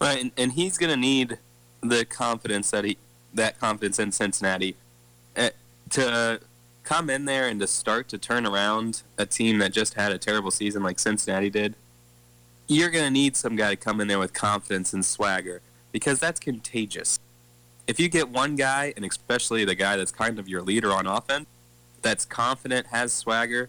Right, 0.00 0.20
and, 0.20 0.32
and 0.36 0.52
he's 0.52 0.78
going 0.78 0.90
to 0.90 0.96
need 0.96 1.38
the 1.82 2.04
confidence 2.04 2.70
that 2.70 2.84
he 2.84 2.96
that 3.32 3.58
confidence 3.58 3.98
in 3.98 4.12
Cincinnati 4.12 4.76
uh, 5.36 5.50
to 5.90 6.40
come 6.84 7.10
in 7.10 7.24
there 7.24 7.48
and 7.48 7.58
to 7.60 7.66
start 7.66 8.08
to 8.08 8.18
turn 8.18 8.46
around 8.46 9.02
a 9.18 9.26
team 9.26 9.58
that 9.58 9.72
just 9.72 9.94
had 9.94 10.12
a 10.12 10.18
terrible 10.18 10.50
season 10.50 10.82
like 10.82 10.98
Cincinnati 10.98 11.50
did 11.50 11.74
you're 12.66 12.90
going 12.90 13.04
to 13.04 13.10
need 13.10 13.36
some 13.36 13.56
guy 13.56 13.70
to 13.70 13.76
come 13.76 14.00
in 14.00 14.08
there 14.08 14.18
with 14.18 14.32
confidence 14.32 14.92
and 14.92 15.04
swagger 15.04 15.60
because 15.92 16.18
that's 16.18 16.40
contagious. 16.40 17.18
If 17.86 18.00
you 18.00 18.08
get 18.08 18.30
one 18.30 18.56
guy, 18.56 18.94
and 18.96 19.04
especially 19.04 19.64
the 19.64 19.74
guy 19.74 19.96
that's 19.96 20.12
kind 20.12 20.38
of 20.38 20.48
your 20.48 20.62
leader 20.62 20.90
on 20.90 21.06
offense, 21.06 21.46
that's 22.02 22.24
confident, 22.24 22.88
has 22.88 23.12
swagger, 23.12 23.68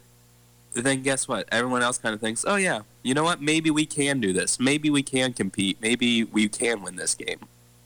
then 0.74 1.01
guess 1.01 1.27
what? 1.27 1.48
Everyone 1.51 1.81
else 1.81 1.98
kind 1.98 2.13
of 2.13 2.22
thinks, 2.22 2.46
oh, 2.48 2.55
yeah, 2.55 2.81
you 3.03 3.13
know 3.13 3.24
what? 3.24 3.41
Maybe 3.41 3.69
we 3.69 3.86
can 3.86 4.19
do 4.19 4.34
this. 4.34 4.60
Maybe 4.60 4.89
we 4.89 5.03
can 5.03 5.34
compete. 5.34 5.77
Maybe 5.81 6.24
we 6.24 6.48
can 6.48 6.81
win 6.81 6.96
this 6.96 7.15
game. 7.15 7.39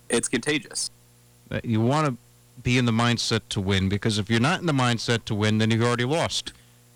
It's 0.10 0.28
contagious. 0.28 0.90
Uh, 1.52 1.60
you 1.64 1.82
want 1.82 2.08
to 2.08 2.18
be 2.62 2.78
in 2.78 2.86
the 2.86 2.92
mindset 2.92 3.42
to 3.50 3.62
win 3.62 3.90
because 3.90 4.18
if 4.18 4.30
you're 4.30 4.40
not 4.40 4.60
in 4.60 4.66
the 4.66 4.74
mindset 4.74 5.26
to 5.26 5.36
win, 5.36 5.60
then 5.60 5.72
you've 5.72 5.84
already 5.84 6.06
lost. 6.06 6.54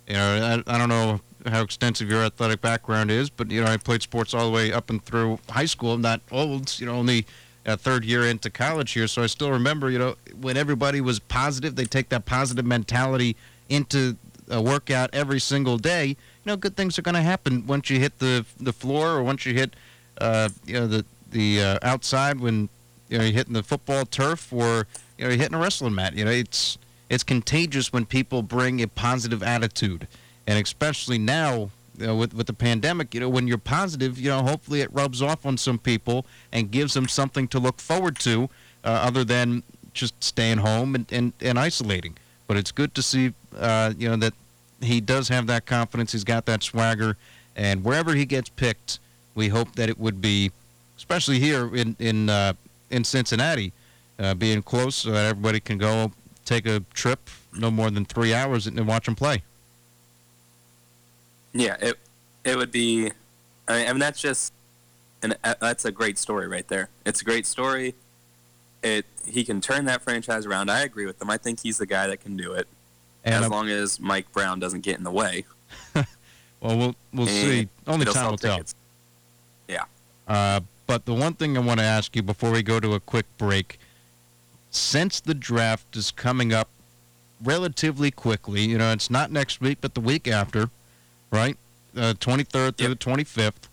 You 0.08 0.16
know, 0.16 0.64
I, 0.68 0.76
I 0.76 0.78
don't 0.78 0.90
know 0.90 1.22
how 1.46 1.62
extensive 1.62 2.10
your 2.10 2.24
athletic 2.24 2.62
background 2.62 3.12
is, 3.12 3.30
but 3.30 3.52
you 3.52 3.62
know 3.62 3.68
I 3.68 3.78
played 3.78 4.02
sports 4.02 4.34
all 4.34 4.46
the 4.46 4.52
way 4.52 4.72
up 4.72 4.90
and 4.90 5.04
through 5.04 5.40
high 5.50 5.66
school. 5.66 5.94
I'm 5.94 6.02
not 6.02 6.22
old, 6.32 6.80
you 6.80 6.86
know, 6.86 6.94
only 6.94 7.26
a 7.66 7.78
third 7.78 8.04
year 8.04 8.26
into 8.26 8.50
college 8.50 8.92
here, 8.92 9.08
so 9.08 9.24
I 9.24 9.28
still 9.28 9.52
remember, 9.52 9.90
you 9.90 10.00
know, 10.00 10.16
when 10.40 10.58
everybody 10.58 11.02
was 11.02 11.20
positive, 11.20 11.76
they 11.76 11.86
take 11.86 12.10
that 12.10 12.26
positive 12.26 12.66
mentality 12.66 13.36
into 13.70 14.18
a 14.50 14.62
workout 14.62 15.10
every 15.14 15.40
single 15.40 15.78
day. 15.78 16.08
You 16.08 16.16
know, 16.46 16.58
good 16.58 16.76
things 16.76 17.00
are 17.00 17.02
going 17.02 17.16
to 17.16 17.22
happen 17.22 17.66
once 17.66 17.90
you 17.90 18.00
hit 18.00 18.20
the 18.20 18.46
the 18.60 18.74
floor 18.74 19.12
or 19.12 19.24
once 19.24 19.46
you 19.46 19.54
hit, 19.54 19.76
uh, 20.20 20.50
you 20.66 20.74
know, 20.74 20.88
the 20.88 21.06
the 21.32 21.62
uh, 21.62 21.80
outside 21.82 22.40
when 22.40 22.70
you 23.10 23.18
know 23.18 23.24
you're 23.24 23.34
hitting 23.34 23.54
the 23.54 23.64
football 23.64 24.06
turf 24.06 24.52
or 24.52 24.88
you 25.18 25.26
know 25.26 25.30
you're 25.30 25.38
hitting 25.38 25.56
a 25.56 25.60
wrestling 25.60 25.96
mat. 25.96 26.16
You 26.16 26.26
know, 26.26 26.32
it's 26.32 26.78
it's 27.10 27.24
contagious 27.24 27.94
when 27.94 28.06
people 28.06 28.42
bring 28.42 28.82
a 28.82 28.88
positive 28.88 29.44
attitude 29.44 30.08
and 30.48 30.64
especially 30.64 31.18
now 31.18 31.70
you 31.98 32.08
know, 32.08 32.16
with 32.16 32.34
with 32.34 32.48
the 32.48 32.54
pandemic, 32.54 33.14
you 33.14 33.20
know, 33.20 33.30
when 33.30 33.48
you're 33.48 33.58
positive, 33.58 34.20
you 34.20 34.30
know, 34.30 34.42
hopefully 34.42 34.82
it 34.82 34.92
rubs 34.92 35.22
off 35.22 35.46
on 35.46 35.58
some 35.58 35.78
people 35.78 36.26
and 36.52 36.72
gives 36.72 36.94
them 36.94 37.08
something 37.08 37.48
to 37.50 37.60
look 37.60 37.80
forward 37.80 38.18
to, 38.20 38.50
uh, 38.84 38.88
other 38.88 39.24
than 39.24 39.64
just 39.94 40.24
staying 40.24 40.58
home 40.58 40.96
and, 40.96 41.12
and, 41.12 41.34
and 41.40 41.60
isolating. 41.60 42.18
But 42.48 42.58
it's 42.58 42.72
good 42.72 42.96
to 42.96 43.04
see, 43.04 43.34
uh, 43.58 43.94
you 43.98 44.10
know, 44.10 44.16
that 44.18 44.34
he 44.82 45.02
does 45.02 45.28
have 45.30 45.48
that 45.48 45.66
confidence. 45.66 46.12
He's 46.12 46.24
got 46.24 46.46
that 46.48 46.64
swagger, 46.64 47.16
and 47.56 47.84
wherever 47.84 48.16
he 48.16 48.26
gets 48.26 48.50
picked, 48.50 49.00
we 49.36 49.50
hope 49.50 49.76
that 49.76 49.88
it 49.90 50.00
would 50.00 50.22
be, 50.22 50.52
especially 50.98 51.40
here 51.40 51.74
in 51.76 51.96
in 52.00 52.30
uh, 52.30 52.54
in 52.90 53.04
Cincinnati, 53.04 53.72
uh, 54.20 54.34
being 54.34 54.62
close 54.62 54.96
so 54.96 55.12
that 55.12 55.26
everybody 55.26 55.60
can 55.60 55.78
go 55.78 56.12
take 56.44 56.66
a 56.66 56.82
trip, 56.94 57.30
no 57.54 57.72
more 57.72 57.90
than 57.90 58.04
three 58.04 58.34
hours, 58.34 58.68
and 58.68 58.88
watch 58.88 59.08
him 59.08 59.16
play. 59.16 59.44
Yeah, 61.54 61.78
it 61.80 61.98
it 62.44 62.58
would 62.58 62.72
be 62.72 63.12
I 63.68 63.86
mean, 63.92 64.00
that's 64.00 64.20
just, 64.20 64.52
and 65.22 65.38
uh, 65.44 65.54
that's 65.62 65.86
a 65.86 65.92
great 65.92 66.18
story 66.18 66.48
right 66.48 66.68
there. 66.68 66.90
It's 67.06 67.22
a 67.22 67.24
great 67.24 67.46
story. 67.46 67.96
It 68.82 69.06
he 69.26 69.44
can 69.46 69.62
turn 69.62 69.86
that 69.86 70.02
franchise 70.02 70.46
around. 70.46 70.70
I 70.70 70.82
agree 70.82 71.06
with 71.06 71.22
him. 71.22 71.30
I 71.30 71.38
think 71.38 71.62
he's 71.62 71.78
the 71.78 71.86
guy 71.86 72.08
that 72.08 72.18
can 72.22 72.36
do 72.36 72.52
it, 72.54 72.68
And 73.24 73.36
as 73.36 73.42
I'm- 73.44 73.52
long 73.52 73.70
as 73.70 74.00
Mike 74.00 74.32
Brown 74.34 74.60
doesn't 74.60 74.82
get 74.82 74.98
in 74.98 75.04
the 75.06 75.12
way. 75.12 75.46
well, 75.96 76.06
we'll 76.62 76.96
we'll 77.14 77.28
And 77.28 77.30
see. 77.30 77.68
Only 77.88 78.06
time 78.06 78.32
will 78.32 78.38
tell. 78.38 78.60
Yeah. 79.70 79.86
Uh, 80.28 80.60
but 80.88 81.06
the 81.06 81.14
one 81.14 81.34
thing 81.34 81.56
I 81.58 81.62
want 81.62 81.80
to 81.80 81.86
ask 81.86 82.16
you 82.16 82.22
before 82.22 82.52
we 82.52 82.62
go 82.64 82.80
to 82.82 82.94
a 82.94 83.00
quick 83.00 83.26
break, 83.38 83.80
since 84.72 85.22
the 85.22 85.34
draft 85.34 85.96
is 85.96 86.12
coming 86.12 86.52
up 86.52 86.68
relatively 87.42 88.12
quickly, 88.12 88.62
you 88.66 88.78
know, 88.78 88.92
it's 88.92 89.10
not 89.10 89.32
next 89.32 89.62
week, 89.62 89.78
but 89.80 89.94
the 89.94 90.02
week 90.02 90.28
after, 90.28 90.70
right? 91.34 91.58
Uh, 91.98 92.13
23rd 92.13 92.78
through 92.78 92.90
the 92.90 92.96
25th. 92.96 93.68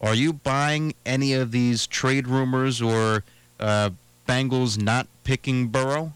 Are 0.00 0.14
you 0.14 0.32
buying 0.32 0.94
any 1.04 1.34
of 1.34 1.50
these 1.50 1.86
trade 1.86 2.28
rumors 2.28 2.80
or 2.80 3.24
uh, 3.58 3.90
Bengals 4.28 4.80
not 4.80 5.08
picking 5.24 5.68
Burrow? 5.68 6.12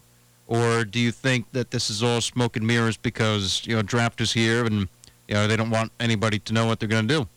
Or 0.47 0.83
do 0.85 0.99
you 0.99 1.11
think 1.11 1.51
that 1.51 1.71
this 1.71 1.89
is 1.89 2.01
all 2.01 2.21
smoke 2.21 2.55
and 2.55 2.65
mirrors 2.65 2.97
because, 2.97 3.65
you 3.67 3.75
know, 3.75 3.81
draft 3.81 4.19
is 4.21 4.33
here 4.33 4.65
and, 4.65 4.87
you 5.27 5.35
know, 5.35 5.47
they 5.47 5.55
don't 5.55 5.69
want 5.69 5.91
anybody 5.99 6.39
to 6.39 6.53
know 6.53 6.65
what 6.65 6.79
they're 6.79 6.89
going 6.89 7.07
to 7.07 7.23
do? 7.23 7.27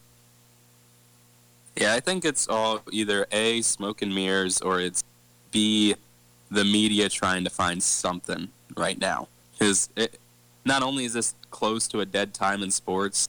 Yeah, 1.76 1.94
I 1.94 2.00
think 2.00 2.24
it's 2.24 2.48
all 2.48 2.82
either 2.90 3.26
A, 3.32 3.60
smoke 3.62 4.02
and 4.02 4.14
mirrors, 4.14 4.60
or 4.60 4.80
it's 4.80 5.02
B, 5.50 5.94
the 6.50 6.64
media 6.64 7.08
trying 7.08 7.44
to 7.44 7.50
find 7.50 7.82
something 7.82 8.48
right 8.76 8.98
now. 8.98 9.28
Because 9.52 9.88
not 10.64 10.82
only 10.82 11.04
is 11.04 11.14
this 11.14 11.34
close 11.50 11.88
to 11.88 12.00
a 12.00 12.06
dead 12.06 12.34
time 12.34 12.62
in 12.62 12.70
sports, 12.70 13.28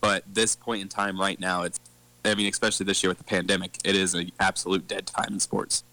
but 0.00 0.24
this 0.32 0.54
point 0.56 0.82
in 0.82 0.88
time 0.88 1.20
right 1.20 1.38
now, 1.38 1.62
it's, 1.62 1.78
I 2.24 2.34
mean, 2.34 2.46
especially 2.48 2.84
this 2.86 3.02
year 3.02 3.10
with 3.10 3.18
the 3.18 3.24
pandemic, 3.24 3.78
it 3.84 3.94
is 3.96 4.14
an 4.14 4.30
absolute 4.38 4.86
dead 4.88 5.06
time 5.06 5.34
in 5.34 5.40
sports. 5.40 5.84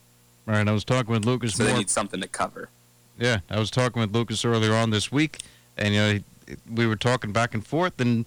Right, 0.45 0.67
I 0.67 0.71
was 0.71 0.83
talking 0.83 1.11
with 1.11 1.25
Lucas 1.25 1.55
So 1.55 1.63
they 1.63 1.73
need 1.75 1.89
something 1.89 2.21
to 2.21 2.27
cover. 2.27 2.69
Yeah, 3.17 3.39
I 3.49 3.59
was 3.59 3.71
talking 3.71 3.99
with 4.01 4.13
Lucas 4.13 4.43
earlier 4.45 4.73
on 4.73 4.89
this 4.91 5.11
week, 5.11 5.39
and 5.77 5.93
you 5.93 5.99
know, 5.99 6.13
he- 6.13 6.23
we 6.71 6.85
were 6.85 6.95
talking 6.95 7.31
back 7.31 7.53
and 7.55 7.65
forth, 7.65 7.99
and 7.99 8.25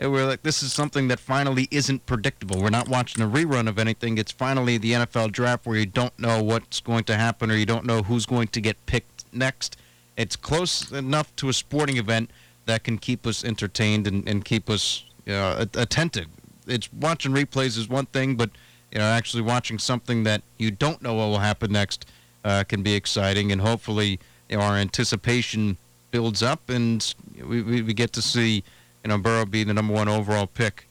we 0.00 0.08
were 0.08 0.24
like, 0.24 0.42
"This 0.42 0.64
is 0.64 0.72
something 0.72 1.06
that 1.08 1.20
finally 1.20 1.68
isn't 1.70 2.06
predictable. 2.06 2.60
We're 2.60 2.70
not 2.70 2.88
watching 2.88 3.22
a 3.22 3.28
rerun 3.28 3.68
of 3.68 3.78
anything. 3.78 4.18
It's 4.18 4.32
finally 4.32 4.78
the 4.78 4.94
NFL 4.94 5.28
draft 5.28 5.64
where 5.64 5.76
you 5.78 5.86
don't 5.86 6.18
know 6.18 6.42
what's 6.42 6.80
going 6.80 7.04
to 7.04 7.16
happen, 7.16 7.50
or 7.52 7.54
you 7.56 7.66
don't 7.66 7.84
know 7.84 8.02
who's 8.02 8.26
going 8.26 8.48
to 8.48 8.60
get 8.60 8.84
picked 8.86 9.24
next. 9.32 9.76
It's 10.16 10.34
close 10.34 10.90
enough 10.90 11.34
to 11.36 11.48
a 11.48 11.52
sporting 11.52 11.98
event 11.98 12.30
that 12.66 12.82
can 12.82 12.98
keep 12.98 13.26
us 13.26 13.44
entertained 13.44 14.06
and, 14.08 14.26
and 14.28 14.44
keep 14.44 14.68
us 14.68 15.04
you 15.26 15.32
know, 15.32 15.66
attentive. 15.74 16.26
It's 16.66 16.92
watching 16.92 17.32
replays 17.32 17.78
is 17.78 17.88
one 17.88 18.06
thing, 18.06 18.36
but 18.36 18.50
you 18.92 18.98
know, 18.98 19.04
actually 19.04 19.42
watching 19.42 19.78
something 19.78 20.24
that 20.24 20.42
you 20.58 20.70
don't 20.70 21.02
know 21.02 21.14
what 21.14 21.26
will 21.26 21.38
happen 21.38 21.72
next 21.72 22.06
uh, 22.44 22.64
can 22.64 22.82
be 22.82 22.94
exciting, 22.94 23.50
and 23.50 23.60
hopefully, 23.60 24.20
you 24.48 24.56
know, 24.56 24.62
our 24.62 24.76
anticipation 24.76 25.76
builds 26.10 26.42
up, 26.42 26.68
and 26.68 27.14
we, 27.44 27.62
we, 27.62 27.94
get 27.94 28.12
to 28.12 28.22
see, 28.22 28.62
you 29.02 29.08
know, 29.08 29.18
Burrow 29.18 29.46
be 29.46 29.64
the 29.64 29.72
number 29.72 29.94
one 29.94 30.08
overall 30.08 30.46
pick. 30.46 30.86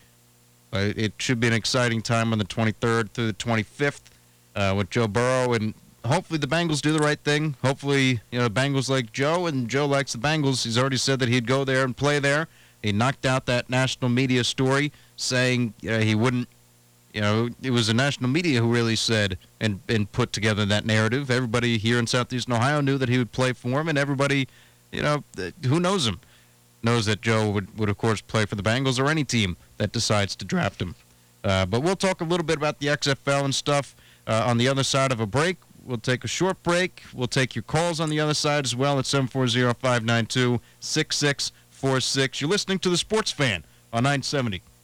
Uh, 0.74 0.92
it 0.96 1.14
should 1.18 1.40
be 1.40 1.48
an 1.48 1.54
exciting 1.54 2.02
time 2.02 2.32
on 2.32 2.40
the 2.40 2.46
23rd 2.46 3.12
through 3.12 3.28
the 3.28 3.34
25th 3.34 4.02
uh, 4.56 4.74
with 4.76 4.90
Joe 4.90 5.08
Burrow, 5.08 5.54
and 5.54 5.74
hopefully 6.06 6.40
the 6.40 6.48
Bengals 6.48 6.82
do 6.82 6.92
the 6.92 7.00
right 7.00 7.20
thing. 7.20 7.56
Hopefully, 7.62 8.22
you 8.32 8.40
know, 8.40 8.50
Bengals 8.50 8.90
like 8.90 9.12
Joe, 9.12 9.46
and 9.46 9.70
Joe 9.70 9.86
likes 9.86 10.14
the 10.14 10.18
Bengals. 10.18 10.64
He's 10.64 10.78
already 10.78 10.98
said 10.98 11.20
that 11.20 11.30
he'd 11.30 11.46
go 11.46 11.64
there 11.64 11.84
and 11.84 11.96
play 11.96 12.20
there. 12.20 12.48
He 12.82 12.92
knocked 12.92 13.26
out 13.26 13.46
that 13.46 13.70
national 13.70 14.10
media 14.10 14.44
story 14.44 14.92
saying 15.16 15.74
uh, 15.88 16.00
he 16.00 16.16
wouldn't 16.16 16.48
you 17.14 17.22
know, 17.22 17.50
it 17.62 17.72
was 17.72 17.88
the 17.88 17.94
national 17.94 18.30
media 18.30 18.62
who 18.62 18.72
really 18.72 18.96
said 18.96 19.38
and, 19.60 19.82
and 19.90 20.12
put 20.12 20.32
together 20.32 20.66
that 20.66 20.86
narrative. 20.86 21.30
Everybody 21.30 21.78
here 21.78 22.00
in 22.00 22.08
Southeastern 22.08 22.54
Ohio 22.54 22.82
knew 22.82 22.98
that 22.98 23.10
he 23.10 23.18
would 23.18 23.32
play 23.32 23.54
for 23.54 23.82
him, 23.82 23.90
and 23.90 23.98
everybody, 23.98 24.48
you 24.92 25.02
know, 25.02 25.24
who 25.66 25.80
knows 25.80 26.08
him, 26.08 26.20
knows 26.84 27.06
that 27.08 27.22
Joe 27.22 27.50
would, 27.50 27.78
would, 27.78 27.90
of 27.90 27.98
course, 27.98 28.22
play 28.22 28.46
for 28.46 28.56
the 28.56 28.64
Bengals 28.64 29.00
or 29.00 29.10
any 29.10 29.24
team 29.24 29.58
that 29.78 29.92
decides 29.92 30.36
to 30.38 30.46
draft 30.46 30.82
him. 30.82 30.96
Uh, 31.44 31.66
but 31.66 31.82
we'll 31.82 31.96
talk 31.96 32.22
a 32.22 32.24
little 32.24 32.46
bit 32.46 32.58
about 32.58 32.80
the 32.80 32.88
XFL 32.88 33.44
and 33.44 33.56
stuff 33.56 33.96
uh, 34.28 34.44
on 34.46 34.58
the 34.58 34.68
other 34.68 34.84
side 34.84 35.12
of 35.12 35.20
a 35.20 35.26
break. 35.26 35.58
We'll 35.84 35.98
take 35.98 36.24
a 36.24 36.28
short 36.28 36.62
break. 36.64 37.04
We'll 37.14 37.28
take 37.28 37.56
your 37.56 37.64
calls 37.64 38.00
on 38.00 38.10
the 38.10 38.20
other 38.20 38.36
side 38.36 38.66
as 38.66 38.76
well 38.76 39.00
at 39.00 39.06
740 39.08 39.74
592 39.80 40.62
6646. 41.82 42.42
You're 42.42 42.50
listening 42.50 42.78
to 42.80 42.90
The 42.90 42.98
Sports 42.98 43.32
Fan 43.32 43.66
on 43.92 44.04
970 44.04 44.62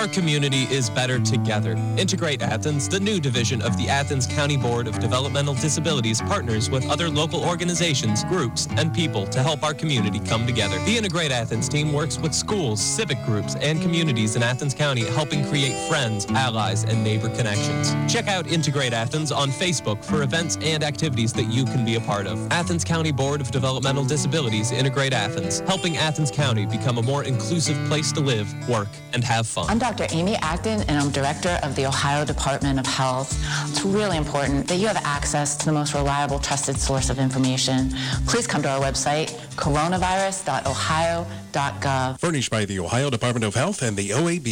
Our 0.03 0.09
community 0.09 0.63
is 0.63 0.89
better 0.89 1.17
together. 1.17 1.77
Integrate 1.97 2.41
Athens, 2.41 2.89
the 2.89 2.99
new 2.99 3.21
division 3.21 3.61
of 3.61 3.77
the 3.77 3.87
Athens 3.87 4.27
County 4.27 4.57
Board 4.57 4.85
of 4.85 4.99
Developmental 4.99 5.53
Disabilities, 5.53 6.21
partners 6.23 6.69
with 6.69 6.85
other 6.89 7.09
local 7.09 7.41
organizations, 7.41 8.25
groups, 8.25 8.67
and 8.71 8.93
people 8.93 9.25
to 9.27 9.41
help 9.41 9.63
our 9.63 9.73
community 9.73 10.19
come 10.19 10.45
together. 10.45 10.77
The 10.83 10.97
Integrate 10.97 11.31
Athens 11.31 11.69
team 11.69 11.93
works 11.93 12.19
with 12.19 12.33
schools, 12.33 12.81
civic 12.81 13.17
groups, 13.23 13.55
and 13.55 13.81
communities 13.81 14.35
in 14.35 14.43
Athens 14.43 14.73
County, 14.73 15.05
helping 15.05 15.47
create 15.47 15.87
friends, 15.87 16.25
allies, 16.31 16.83
and 16.83 17.01
neighbor 17.01 17.29
connections. 17.29 17.95
Check 18.11 18.27
out 18.27 18.45
Integrate 18.45 18.91
Athens 18.91 19.31
on 19.31 19.51
Facebook 19.51 20.03
for 20.03 20.23
events 20.23 20.57
and 20.61 20.83
activities 20.83 21.31
that 21.31 21.45
you 21.45 21.63
can 21.63 21.85
be 21.85 21.95
a 21.95 22.01
part 22.01 22.27
of. 22.27 22.51
Athens 22.51 22.83
County 22.83 23.13
Board 23.13 23.39
of 23.39 23.51
Developmental 23.51 24.03
Disabilities 24.03 24.73
Integrate 24.73 25.13
Athens, 25.13 25.61
helping 25.61 25.95
Athens 25.95 26.29
County 26.29 26.65
become 26.65 26.97
a 26.97 27.03
more 27.03 27.23
inclusive 27.23 27.77
place 27.87 28.11
to 28.11 28.19
live, 28.19 28.53
work, 28.67 28.89
and 29.13 29.23
have 29.23 29.47
fun. 29.47 29.69
I'm 29.93 29.99
Dr. 29.99 30.15
Amy 30.15 30.35
Acton, 30.37 30.81
and 30.87 30.97
I'm 30.97 31.11
director 31.11 31.59
of 31.61 31.75
the 31.75 31.85
Ohio 31.85 32.25
Department 32.25 32.79
of 32.79 32.87
Health. 32.87 33.31
It's 33.69 33.85
really 33.85 34.17
important 34.17 34.67
that 34.67 34.77
you 34.77 34.87
have 34.87 34.97
access 35.05 35.55
to 35.57 35.67
the 35.67 35.71
most 35.71 35.93
reliable, 35.93 36.39
trusted 36.39 36.79
source 36.79 37.11
of 37.11 37.19
information. 37.19 37.91
Please 38.25 38.47
come 38.47 38.63
to 38.63 38.69
our 38.69 38.81
website, 38.81 39.29
coronavirus.ohio.gov. 39.55 42.19
Furnished 42.19 42.49
by 42.49 42.65
the 42.65 42.79
Ohio 42.79 43.11
Department 43.11 43.45
of 43.45 43.53
Health 43.53 43.83
and 43.83 43.95
the 43.95 44.09
OAB. 44.09 44.45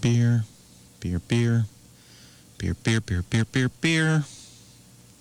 Beer, 0.00 0.44
beer, 1.00 1.18
beer, 1.18 1.66
beer, 2.56 2.74
beer, 2.82 3.02
beer, 3.02 3.24
beer, 3.28 3.44
beer, 3.44 3.68
beer, 3.82 4.24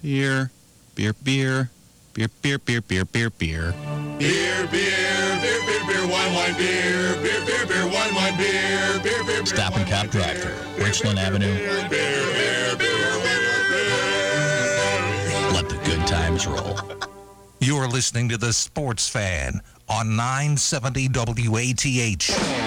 beer, 0.01 0.49
beer, 0.95 1.13
beer, 1.21 1.69
beer, 2.13 2.29
beer, 2.41 2.59
beer, 2.59 2.81
beer, 2.81 3.05
beer, 3.05 3.29
beer. 3.31 3.73
Beer, 4.19 4.67
beer, 4.67 5.39
beer, 5.41 5.61
beer, 5.65 5.85
beer, 5.87 6.07
wine, 6.07 6.33
wine, 6.33 6.55
beer, 6.57 7.15
beer, 7.21 7.45
beer, 7.45 7.65
beer, 7.65 7.85
wine, 7.85 8.15
wine, 8.15 8.37
beer, 8.37 8.99
beer, 9.01 9.23
beer, 9.23 9.37
beer. 9.41 9.45
Stop 9.45 9.75
and 9.75 9.87
Cop 9.87 10.07
Drive-Thru, 10.07 10.83
Richland 10.83 11.19
Avenue. 11.19 11.53
Beer, 11.55 11.89
beer, 11.89 12.23
beer, 12.29 12.77
beer, 12.77 13.63
beer. 13.69 13.93
Let 15.51 15.69
the 15.69 15.79
good 15.83 16.05
times 16.05 16.45
roll. 16.45 16.77
You're 17.59 17.87
listening 17.87 18.29
to 18.29 18.37
The 18.37 18.53
Sports 18.53 19.09
Fan 19.09 19.61
on 19.89 20.15
970 20.15 21.09
WATH. 21.09 22.62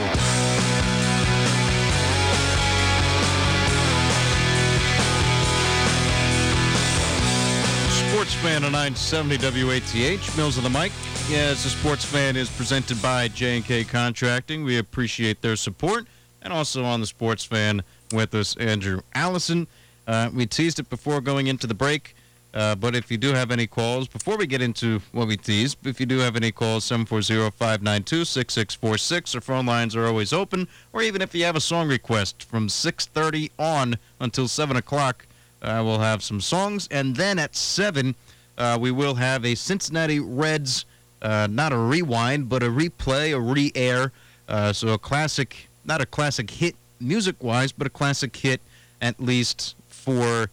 Sports 8.27 8.43
Fan 8.43 8.65
on 8.65 8.73
970 8.73 9.65
WATH. 9.65 10.37
Mills 10.37 10.59
on 10.59 10.65
the 10.65 10.71
mic. 10.71 10.91
Yes, 11.31 11.63
the 11.63 11.69
Sports 11.69 12.05
Fan 12.05 12.35
is 12.35 12.51
presented 12.51 13.01
by 13.01 13.29
J&K 13.29 13.85
Contracting. 13.85 14.65
We 14.65 14.79
appreciate 14.79 15.43
their 15.43 15.55
support. 15.55 16.09
And 16.43 16.53
also 16.53 16.83
on 16.83 17.01
the 17.01 17.07
Sports 17.07 17.45
Fan 17.45 17.85
with 18.13 18.35
us, 18.35 18.57
Andrew 18.57 19.03
Allison. 19.15 19.69
Uh, 20.09 20.31
we 20.35 20.45
teased 20.45 20.81
it 20.81 20.91
before 20.91 21.21
going 21.21 21.47
into 21.47 21.69
the 21.69 21.75
break. 21.75 22.17
Uh, 22.53 22.75
but 22.75 22.97
if 22.97 23.13
you 23.13 23.17
do 23.17 23.33
have 23.33 23.53
any 23.53 23.69
calls, 23.69 24.09
before 24.09 24.37
we 24.37 24.49
get 24.49 24.61
into 24.61 25.01
what 25.13 25.29
we 25.29 25.37
teased, 25.37 25.87
if 25.87 26.01
you 26.01 26.07
do 26.07 26.19
have 26.19 26.35
any 26.35 26.51
calls, 26.51 26.85
740-592-6646. 26.87 29.37
Our 29.37 29.41
phone 29.41 29.67
lines 29.67 29.95
are 29.95 30.05
always 30.05 30.33
open. 30.33 30.67
Or 30.93 31.01
even 31.01 31.23
if 31.23 31.33
you 31.33 31.45
have 31.45 31.55
a 31.55 31.61
song 31.61 31.87
request 31.87 32.43
from 32.43 32.67
6.30 32.67 33.53
on 33.57 33.99
until 34.19 34.49
7 34.49 34.77
o'clock, 34.77 35.29
uh, 35.67 35.83
we'll 35.85 35.99
have 35.99 36.23
some 36.23 36.41
songs. 36.41 36.89
And 36.91 37.17
then 37.17 37.39
at 37.39 37.57
7, 37.57 38.15
uh, 38.57 38.79
we 38.81 38.93
will 38.93 39.17
have 39.17 39.45
a 39.45 39.55
Cincinnati 39.55 40.21
Reds, 40.21 40.85
uh, 41.21 41.49
not 41.51 41.73
a 41.73 41.77
rewind, 41.77 42.49
but 42.49 42.63
a 42.63 42.69
replay, 42.69 43.35
a 43.35 43.41
re-air. 43.41 44.13
Uh, 44.49 44.73
so 44.73 44.89
a 44.89 44.99
classic, 44.99 45.69
not 45.85 46.01
a 46.01 46.07
classic 46.07 46.51
hit 46.51 46.77
music-wise, 47.01 47.73
but 47.73 47.87
a 47.87 47.91
classic 47.91 48.35
hit 48.37 48.61
at 49.03 49.21
least 49.21 49.75
for 49.89 50.49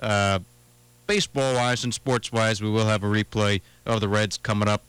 uh, 0.00 0.38
baseball-wise 1.06 1.82
and 1.82 1.94
sports-wise. 1.94 2.62
We 2.62 2.70
will 2.70 2.86
have 2.86 3.02
a 3.02 3.08
replay 3.08 3.62
of 3.86 4.02
the 4.02 4.08
Reds 4.08 4.36
coming 4.36 4.68
up 4.68 4.82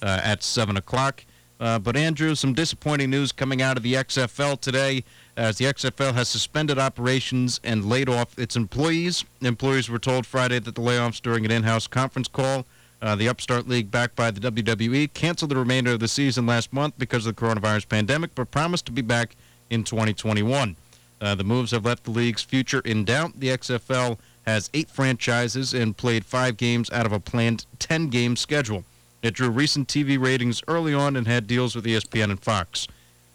uh, 0.00 0.20
at 0.24 0.42
7 0.42 0.76
o'clock. 0.76 1.24
But 1.58 1.96
Andrew, 1.96 2.34
some 2.34 2.54
disappointing 2.54 3.10
news 3.10 3.30
coming 3.30 3.60
out 3.60 3.76
of 3.76 3.82
the 3.82 3.92
XFL 3.94 4.58
today 4.58 5.04
as 5.38 5.56
the 5.56 5.66
XFL 5.66 6.14
has 6.14 6.28
suspended 6.28 6.80
operations 6.80 7.60
and 7.62 7.88
laid 7.88 8.08
off 8.08 8.36
its 8.36 8.56
employees. 8.56 9.24
Employees 9.40 9.88
were 9.88 10.00
told 10.00 10.26
Friday 10.26 10.58
that 10.58 10.74
the 10.74 10.82
layoffs 10.82 11.22
during 11.22 11.44
an 11.44 11.52
in-house 11.52 11.86
conference 11.86 12.26
call. 12.26 12.66
Uh, 13.00 13.14
the 13.14 13.28
Upstart 13.28 13.68
League, 13.68 13.92
backed 13.92 14.16
by 14.16 14.32
the 14.32 14.40
WWE, 14.40 15.14
canceled 15.14 15.52
the 15.52 15.56
remainder 15.56 15.92
of 15.92 16.00
the 16.00 16.08
season 16.08 16.44
last 16.44 16.72
month 16.72 16.94
because 16.98 17.24
of 17.24 17.36
the 17.36 17.40
coronavirus 17.40 17.88
pandemic, 17.88 18.34
but 18.34 18.50
promised 18.50 18.86
to 18.86 18.92
be 18.92 19.00
back 19.00 19.36
in 19.70 19.84
2021. 19.84 20.74
Uh, 21.20 21.34
the 21.36 21.44
moves 21.44 21.70
have 21.70 21.84
left 21.84 22.02
the 22.02 22.10
league's 22.10 22.42
future 22.42 22.80
in 22.80 23.04
doubt. 23.04 23.38
The 23.38 23.48
XFL 23.48 24.18
has 24.44 24.68
eight 24.74 24.90
franchises 24.90 25.72
and 25.72 25.96
played 25.96 26.24
five 26.24 26.56
games 26.56 26.90
out 26.90 27.06
of 27.06 27.12
a 27.12 27.20
planned 27.20 27.64
10 27.78 28.08
game 28.08 28.34
schedule. 28.34 28.82
It 29.22 29.34
drew 29.34 29.50
recent 29.50 29.86
TV 29.86 30.20
ratings 30.20 30.62
early 30.66 30.94
on 30.94 31.14
and 31.14 31.28
had 31.28 31.46
deals 31.46 31.76
with 31.76 31.84
ESPN 31.84 32.30
and 32.30 32.40
Fox. 32.40 32.88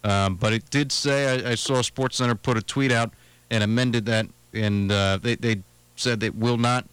Um, 0.03 0.35
but 0.35 0.53
it 0.53 0.69
did 0.69 0.91
say, 0.91 1.45
I, 1.45 1.51
I 1.51 1.55
saw 1.55 1.75
SportsCenter 1.75 2.41
put 2.41 2.57
a 2.57 2.61
tweet 2.61 2.91
out 2.91 3.11
and 3.49 3.63
amended 3.63 4.05
that, 4.05 4.27
and 4.53 4.91
uh, 4.91 5.17
they, 5.21 5.35
they 5.35 5.61
said 5.95 6.19
they 6.19 6.29
will 6.29 6.57
not 6.57 6.85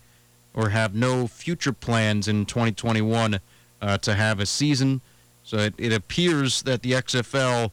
or 0.55 0.71
have 0.71 0.95
no 0.95 1.27
future 1.27 1.73
plans 1.73 2.29
in 2.29 2.45
2021 2.45 3.41
uh, 3.81 3.99
to 3.99 4.15
have 4.15 4.41
a 4.41 4.47
season. 4.47 5.01
So 5.45 5.59
it, 5.59 5.75
it 5.79 5.93
appears 5.93 6.63
that 6.63 6.83
the 6.83 6.93
XFL 6.93 7.71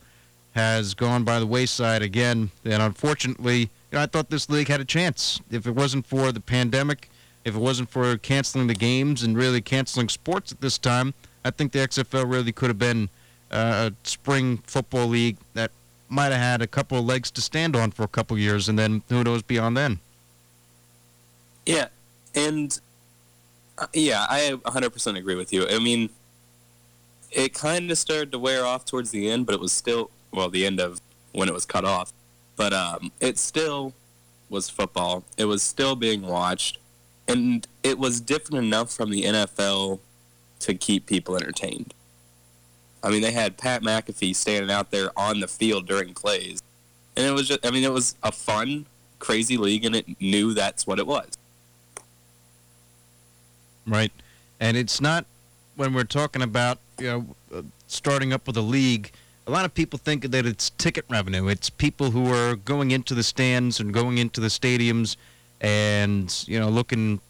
has 0.54 0.94
gone 0.94 1.24
by 1.24 1.40
the 1.40 1.46
wayside 1.46 2.02
again. 2.02 2.50
And 2.66 2.82
unfortunately, 2.82 3.60
you 3.60 3.70
know, 3.94 4.02
I 4.02 4.06
thought 4.08 4.30
this 4.30 4.50
league 4.50 4.68
had 4.68 4.82
a 4.82 4.86
chance. 4.86 5.40
If 5.52 5.68
it 5.68 5.76
wasn't 5.76 6.06
for 6.06 6.32
the 6.32 6.40
pandemic, 6.40 7.10
if 7.46 7.56
it 7.56 7.60
wasn't 7.60 7.90
for 7.90 8.18
canceling 8.18 8.68
the 8.68 8.74
games 8.74 9.24
and 9.24 9.38
really 9.38 9.62
canceling 9.62 10.10
sports 10.10 10.52
at 10.52 10.62
this 10.62 10.78
time, 10.78 11.14
I 11.46 11.52
think 11.52 11.72
the 11.72 11.80
XFL 11.80 12.30
really 12.30 12.52
could 12.52 12.70
have 12.70 12.80
been 12.80 13.10
uh, 13.52 13.90
a 13.92 14.08
spring 14.08 14.58
football 14.66 15.08
league 15.08 15.38
that 15.54 15.72
might 16.10 16.32
have 16.32 16.42
had 16.42 16.62
a 16.62 16.68
couple 16.68 16.98
of 16.98 17.06
legs 17.06 17.32
to 17.32 17.42
stand 17.42 17.76
on 17.76 17.92
for 17.92 18.04
a 18.04 18.08
couple 18.08 18.38
years, 18.38 18.70
and 18.70 18.78
then 18.78 19.04
who 19.10 19.24
knows 19.24 19.42
beyond 19.42 19.76
then. 19.76 20.00
Yeah, 21.66 21.88
and 22.34 22.80
uh, 23.78 23.88
yeah, 23.94 24.26
I 24.30 24.58
100% 24.64 25.18
agree 25.18 25.36
with 25.36 25.52
you. 25.52 25.68
I 25.68 25.80
mean, 25.80 26.10
it 27.32 27.54
kind 27.54 27.92
of 27.92 27.98
started 27.98 28.32
to 28.32 28.40
wear 28.40 28.66
off 28.66 28.86
towards 28.86 29.12
the 29.12 29.30
end, 29.30 29.46
but 29.46 29.56
it 29.56 29.62
was 29.62 29.74
still 29.74 30.10
well, 30.32 30.50
the 30.50 30.66
end 30.66 30.80
of 30.80 31.02
when 31.34 31.48
it 31.48 31.54
was 31.54 31.66
cut 31.66 31.86
off. 31.86 32.14
But 32.56 32.74
um, 32.74 33.12
it 33.20 33.38
still 33.38 33.94
was 34.50 34.70
football. 34.70 35.24
It 35.38 35.46
was 35.46 35.62
still 35.62 35.96
being 35.96 36.22
watched, 36.22 36.80
and 37.28 37.68
it 37.84 38.00
was 38.00 38.22
different 38.22 38.66
enough 38.66 38.92
from 38.92 39.12
the 39.12 39.24
NFL 39.24 40.00
to 40.60 40.74
keep 40.74 41.06
people 41.06 41.36
entertained. 41.36 41.94
I 43.08 43.10
mean, 43.10 43.22
they 43.22 43.32
had 43.32 43.56
Pat 43.56 43.84
McAfee 43.84 44.36
standing 44.36 44.70
out 44.70 44.92
there 44.92 45.18
on 45.18 45.40
the 45.40 45.48
field 45.48 45.88
during 45.88 46.14
plays, 46.14 46.62
and 47.16 47.26
it 47.26 47.32
was 47.32 47.48
just, 47.48 47.66
I 47.66 47.72
mean, 47.72 47.86
it 47.86 47.94
was 47.94 48.18
a 48.22 48.34
fun, 48.34 48.86
crazy 49.18 49.56
league, 49.56 49.86
and 49.86 49.96
it 49.96 50.20
knew 50.20 50.54
that's 50.54 50.86
what 50.86 51.00
it 51.00 51.08
was. 51.08 51.30
Right, 53.88 54.12
and 54.60 54.76
it's 54.76 55.00
not 55.00 55.26
when 55.78 55.94
we're 55.94 56.04
talking 56.04 56.42
about 56.42 56.80
you 57.00 57.08
know 57.08 57.26
uh, 57.56 57.62
starting 57.88 58.34
up 58.34 58.46
with 58.46 58.58
a 58.58 58.62
league. 58.62 59.14
A 59.48 59.52
lot 59.52 59.64
of 59.64 59.74
people 59.74 59.98
think 59.98 60.24
that 60.24 60.46
it's 60.46 60.72
ticket 60.72 61.06
revenue. 61.08 61.48
It's 61.48 61.70
people 61.70 62.12
who 62.12 62.34
are 62.34 62.58
going 62.58 62.92
into 62.92 63.16
the 63.16 63.24
stands 63.24 63.80
and 63.80 63.94
going 63.94 64.18
into 64.18 64.42
the 64.42 64.50
stadiums, 64.50 65.16
and 65.62 66.44
you 66.46 66.60
know 66.60 66.68
looking, 66.68 67.22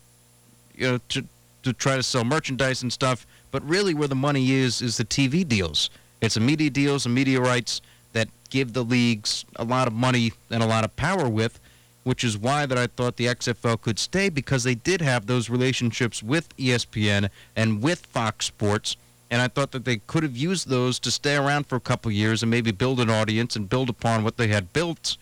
you 0.73 0.87
know, 0.87 0.99
to 1.09 1.23
to 1.61 1.71
try 1.71 1.97
to 1.97 2.01
sell 2.01 2.23
merchandise 2.23 2.81
and 2.81 2.91
stuff. 2.91 3.27
But 3.51 3.67
really, 3.67 3.93
where 3.93 4.07
the 4.07 4.15
money 4.15 4.51
is 4.51 4.81
is 4.81 4.97
the 4.97 5.05
TV 5.05 5.47
deals. 5.47 5.89
It's 6.21 6.35
the 6.35 6.41
media 6.41 6.69
deals 6.69 7.05
and 7.05 7.13
media 7.13 7.39
rights 7.39 7.81
that 8.13 8.27
give 8.49 8.73
the 8.73 8.83
leagues 8.83 9.45
a 9.55 9.63
lot 9.63 9.87
of 9.87 9.93
money 9.93 10.33
and 10.49 10.63
a 10.63 10.65
lot 10.65 10.83
of 10.83 10.95
power 10.95 11.29
with, 11.29 11.59
which 12.03 12.23
is 12.23 12.37
why 12.37 12.65
that 12.65 12.77
I 12.77 12.87
thought 12.87 13.17
the 13.17 13.25
XFL 13.25 13.81
could 13.81 13.99
stay 13.99 14.29
because 14.29 14.63
they 14.63 14.75
did 14.75 15.01
have 15.01 15.27
those 15.27 15.49
relationships 15.49 16.23
with 16.23 16.55
ESPN 16.57 17.29
and 17.55 17.81
with 17.81 18.05
Fox 18.07 18.45
Sports. 18.45 18.95
And 19.29 19.41
I 19.41 19.49
thought 19.49 19.71
that 19.71 19.85
they 19.85 19.97
could 19.97 20.23
have 20.23 20.37
used 20.37 20.69
those 20.69 20.99
to 20.99 21.11
stay 21.11 21.35
around 21.35 21.67
for 21.67 21.75
a 21.75 21.81
couple 21.81 22.09
years 22.11 22.41
and 22.41 22.49
maybe 22.49 22.71
build 22.71 22.99
an 22.99 23.09
audience 23.09 23.55
and 23.55 23.69
build 23.69 23.89
upon 23.89 24.23
what 24.23 24.37
they 24.37 24.47
had 24.47 24.71
built. 24.73 25.17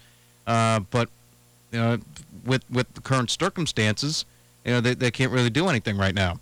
Uh, 0.46 0.80
but 0.92 1.10
with 2.46 2.64
with 2.70 2.94
the 2.94 3.02
current 3.02 3.32
circumstances, 3.32 4.26
you 4.64 4.72
know, 4.72 4.82
they, 4.82 4.94
they 4.94 5.12
can't 5.12 5.32
really 5.32 5.50
do 5.50 5.68
anything 5.68 5.98
right 5.98 6.14
now. 6.14 6.40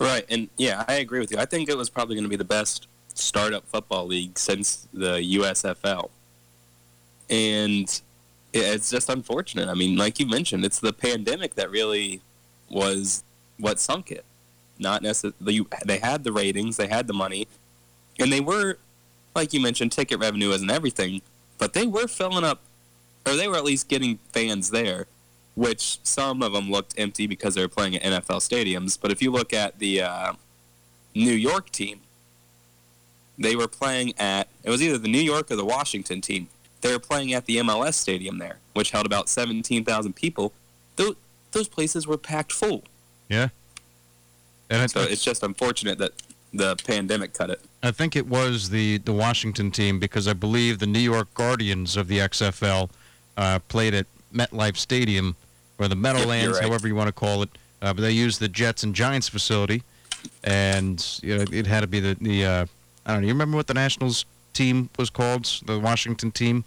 Right, 0.00 0.26
and 0.28 0.48
yeah, 0.56 0.84
I 0.86 0.94
agree 0.94 1.20
with 1.20 1.30
you. 1.30 1.38
I 1.38 1.46
think 1.46 1.68
it 1.68 1.76
was 1.76 1.88
probably 1.88 2.16
going 2.16 2.24
to 2.24 2.30
be 2.30 2.36
the 2.36 2.44
best 2.44 2.86
startup 3.14 3.66
football 3.66 4.06
league 4.06 4.38
since 4.38 4.88
the 4.92 5.18
USFL. 5.38 6.10
And 7.30 8.00
it's 8.52 8.90
just 8.90 9.08
unfortunate. 9.08 9.68
I 9.68 9.74
mean, 9.74 9.96
like 9.96 10.20
you 10.20 10.26
mentioned, 10.26 10.64
it's 10.64 10.80
the 10.80 10.92
pandemic 10.92 11.54
that 11.54 11.70
really 11.70 12.20
was 12.70 13.24
what 13.58 13.80
sunk 13.80 14.10
it. 14.10 14.24
Not 14.78 15.02
necessarily, 15.02 15.66
they 15.84 15.98
had 15.98 16.24
the 16.24 16.32
ratings, 16.32 16.76
they 16.76 16.88
had 16.88 17.06
the 17.06 17.14
money, 17.14 17.48
and 18.18 18.30
they 18.30 18.40
were, 18.40 18.78
like 19.34 19.54
you 19.54 19.60
mentioned, 19.60 19.92
ticket 19.92 20.20
revenue 20.20 20.50
isn't 20.50 20.70
everything, 20.70 21.22
but 21.56 21.72
they 21.72 21.86
were 21.86 22.06
filling 22.06 22.44
up, 22.44 22.60
or 23.26 23.34
they 23.34 23.48
were 23.48 23.56
at 23.56 23.64
least 23.64 23.88
getting 23.88 24.18
fans 24.32 24.70
there 24.70 25.06
which 25.56 25.98
some 26.04 26.42
of 26.42 26.52
them 26.52 26.70
looked 26.70 26.94
empty 26.96 27.26
because 27.26 27.54
they 27.54 27.62
were 27.62 27.68
playing 27.68 27.96
at 27.96 28.02
NFL 28.02 28.38
stadiums. 28.38 28.96
But 29.00 29.10
if 29.10 29.20
you 29.20 29.32
look 29.32 29.52
at 29.52 29.78
the 29.80 30.02
uh, 30.02 30.32
New 31.14 31.32
York 31.32 31.70
team, 31.70 32.00
they 33.38 33.56
were 33.56 33.66
playing 33.66 34.14
at 34.18 34.48
it 34.62 34.70
was 34.70 34.82
either 34.82 34.98
the 34.98 35.08
New 35.08 35.20
York 35.20 35.50
or 35.50 35.56
the 35.56 35.64
Washington 35.64 36.20
team. 36.20 36.48
They 36.82 36.92
were 36.92 37.00
playing 37.00 37.32
at 37.32 37.46
the 37.46 37.56
MLS 37.56 37.94
stadium 37.94 38.38
there, 38.38 38.58
which 38.74 38.90
held 38.90 39.06
about 39.06 39.28
seventeen 39.28 39.84
thousand 39.84 40.14
people. 40.14 40.52
Those 40.96 41.16
those 41.52 41.68
places 41.68 42.06
were 42.06 42.18
packed 42.18 42.52
full. 42.52 42.84
Yeah. 43.28 43.48
And 44.68 44.90
so 44.90 45.00
it's 45.00 45.24
just 45.24 45.42
unfortunate 45.42 45.98
that 45.98 46.12
the 46.52 46.76
pandemic 46.76 47.32
cut 47.32 47.50
it. 47.50 47.60
I 47.82 47.92
think 47.92 48.16
it 48.16 48.26
was 48.26 48.70
the, 48.70 48.98
the 48.98 49.12
Washington 49.12 49.70
team 49.70 50.00
because 50.00 50.26
I 50.26 50.32
believe 50.32 50.80
the 50.80 50.86
New 50.86 50.98
York 50.98 51.32
Guardians 51.34 51.96
of 51.96 52.08
the 52.08 52.18
XFL 52.18 52.90
uh, 53.36 53.60
played 53.68 53.94
at 53.94 54.06
MetLife 54.34 54.76
Stadium 54.76 55.36
or 55.78 55.88
the 55.88 55.96
Meadowlands, 55.96 56.58
right. 56.58 56.66
however 56.66 56.88
you 56.88 56.94
want 56.94 57.08
to 57.08 57.12
call 57.12 57.42
it. 57.42 57.50
Uh, 57.82 57.92
but 57.92 58.02
they 58.02 58.10
used 58.10 58.40
the 58.40 58.48
Jets 58.48 58.82
and 58.82 58.94
Giants 58.94 59.28
facility, 59.28 59.82
and 60.44 61.20
you 61.22 61.36
know, 61.36 61.44
it 61.52 61.66
had 61.66 61.80
to 61.80 61.86
be 61.86 62.00
the 62.00 62.16
the 62.20 62.44
uh, 62.44 62.66
I 63.04 63.12
don't 63.12 63.22
know. 63.22 63.28
You 63.28 63.34
remember 63.34 63.56
what 63.56 63.66
the 63.66 63.74
Nationals 63.74 64.24
team 64.52 64.90
was 64.98 65.10
called? 65.10 65.44
The 65.66 65.78
Washington 65.78 66.32
team. 66.32 66.64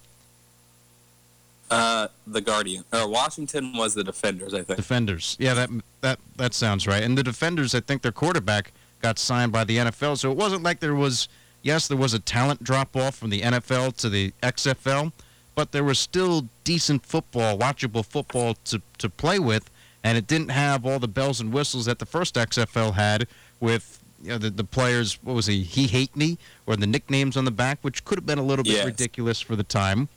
Uh, 1.69 2.07
the 2.25 2.41
Guardian 2.41 2.83
or 2.91 3.07
Washington 3.07 3.73
was 3.75 3.93
the 3.93 4.03
Defenders, 4.03 4.53
I 4.53 4.63
think. 4.63 4.77
Defenders. 4.77 5.35
Yeah, 5.39 5.53
that 5.53 5.69
that 6.01 6.19
that 6.37 6.53
sounds 6.53 6.87
right. 6.87 7.03
And 7.03 7.17
the 7.17 7.23
Defenders, 7.23 7.75
I 7.75 7.79
think 7.79 8.01
their 8.01 8.11
quarterback 8.11 8.71
got 9.01 9.19
signed 9.19 9.51
by 9.51 9.63
the 9.63 9.77
NFL, 9.77 10.17
so 10.17 10.31
it 10.31 10.37
wasn't 10.37 10.63
like 10.63 10.79
there 10.79 10.95
was. 10.95 11.27
Yes, 11.61 11.89
there 11.89 11.97
was 11.97 12.13
a 12.13 12.19
talent 12.19 12.63
drop 12.63 12.95
off 12.95 13.15
from 13.15 13.31
the 13.31 13.41
NFL 13.41 13.97
to 13.97 14.07
the 14.07 14.31
XFL, 14.41 15.11
but 15.59 15.73
there 15.73 15.83
was 15.83 15.99
still 15.99 16.47
decent 16.63 17.05
football, 17.05 17.57
watchable 17.57 18.05
football 18.05 18.53
to 18.63 18.81
to 18.97 19.09
play 19.09 19.39
with, 19.39 19.69
and 20.05 20.17
it 20.17 20.25
didn't 20.25 20.51
have 20.51 20.85
all 20.85 20.99
the 20.99 21.07
bells 21.19 21.41
and 21.41 21.51
whistles 21.51 21.83
that 21.83 21.99
the 21.99 22.05
first 22.05 22.35
XFL 22.35 22.93
had 22.93 23.27
with 23.59 23.99
you 24.23 24.29
know, 24.29 24.37
the, 24.37 24.49
the 24.49 24.63
players, 24.63 25.19
what 25.21 25.33
was 25.33 25.47
he, 25.47 25.63
he 25.63 25.87
hate 25.87 26.15
me, 26.15 26.37
or 26.65 26.77
the 26.77 26.87
nicknames 26.87 27.35
on 27.35 27.43
the 27.43 27.51
back, 27.51 27.77
which 27.81 28.05
could 28.05 28.17
have 28.17 28.25
been 28.25 28.37
a 28.39 28.43
little 28.51 28.63
bit 28.63 28.75
Yes. 28.75 28.85
ridiculous 28.85 29.41
for 29.41 29.57
the 29.57 29.63
time, 29.65 30.07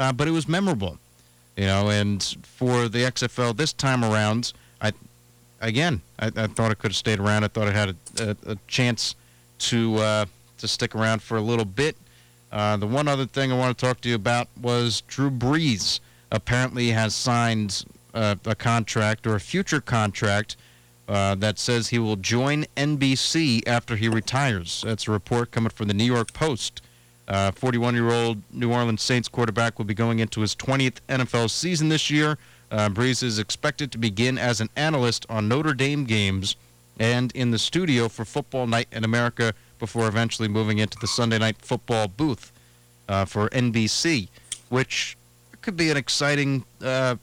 uh, 0.00 0.12
but 0.12 0.26
it 0.26 0.32
was 0.32 0.48
memorable, 0.48 0.98
you 1.56 1.66
know. 1.66 1.90
And 1.90 2.20
for 2.42 2.88
the 2.88 3.02
XFL 3.04 3.56
this 3.56 3.72
time 3.72 4.04
around, 4.04 4.52
I 4.82 4.90
again, 5.60 6.00
I, 6.18 6.26
I 6.44 6.46
thought 6.48 6.72
it 6.72 6.78
could 6.80 6.90
have 6.90 6.96
stayed 6.96 7.20
around. 7.20 7.44
I 7.44 7.48
thought 7.48 7.68
it 7.68 7.74
had 7.76 7.90
a, 7.90 8.30
a, 8.30 8.52
a 8.54 8.56
chance 8.66 9.14
to 9.70 9.94
uh, 9.98 10.24
to 10.58 10.66
stick 10.66 10.96
around 10.96 11.22
for 11.22 11.36
a 11.36 11.40
little 11.52 11.64
bit. 11.82 11.94
Uh, 12.50 12.76
the 12.76 12.86
one 12.86 13.08
other 13.08 13.26
thing 13.26 13.52
I 13.52 13.56
want 13.56 13.76
to 13.76 13.86
talk 13.86 14.00
to 14.02 14.08
you 14.08 14.14
about 14.14 14.48
was 14.60 15.02
Drew 15.02 15.30
Brees. 15.30 16.00
Apparently, 16.30 16.90
has 16.90 17.14
signed 17.14 17.84
uh, 18.14 18.36
a 18.44 18.54
contract 18.54 19.26
or 19.26 19.34
a 19.34 19.40
future 19.40 19.80
contract 19.80 20.56
uh, 21.08 21.34
that 21.36 21.58
says 21.58 21.88
he 21.88 21.98
will 21.98 22.16
join 22.16 22.64
NBC 22.76 23.66
after 23.66 23.96
he 23.96 24.08
retires. 24.08 24.82
That's 24.86 25.08
a 25.08 25.10
report 25.10 25.50
coming 25.50 25.70
from 25.70 25.88
the 25.88 25.94
New 25.94 26.04
York 26.04 26.32
Post. 26.32 26.82
41 27.54 27.94
year 27.94 28.10
old 28.10 28.42
New 28.50 28.72
Orleans 28.72 29.02
Saints 29.02 29.28
quarterback 29.28 29.78
will 29.78 29.84
be 29.84 29.94
going 29.94 30.18
into 30.18 30.40
his 30.40 30.54
20th 30.54 30.98
NFL 31.08 31.50
season 31.50 31.88
this 31.88 32.10
year. 32.10 32.38
Uh, 32.70 32.88
Brees 32.88 33.22
is 33.22 33.38
expected 33.38 33.90
to 33.92 33.98
begin 33.98 34.36
as 34.36 34.60
an 34.60 34.68
analyst 34.76 35.24
on 35.30 35.48
Notre 35.48 35.74
Dame 35.74 36.04
games 36.04 36.56
and 36.98 37.32
in 37.32 37.50
the 37.50 37.58
studio 37.58 38.08
for 38.08 38.24
Football 38.24 38.66
Night 38.66 38.88
in 38.92 39.04
America 39.04 39.54
before 39.78 40.08
eventually 40.08 40.48
moving 40.48 40.78
into 40.78 40.98
the 40.98 41.06
Sunday 41.06 41.38
Night 41.38 41.56
Football 41.58 42.08
booth 42.08 42.52
uh, 43.08 43.24
for 43.24 43.48
NBC, 43.50 44.28
which 44.68 45.16
could 45.62 45.76
be 45.76 45.90
an 45.90 45.96
exciting, 45.96 46.64
uh, 46.82 47.16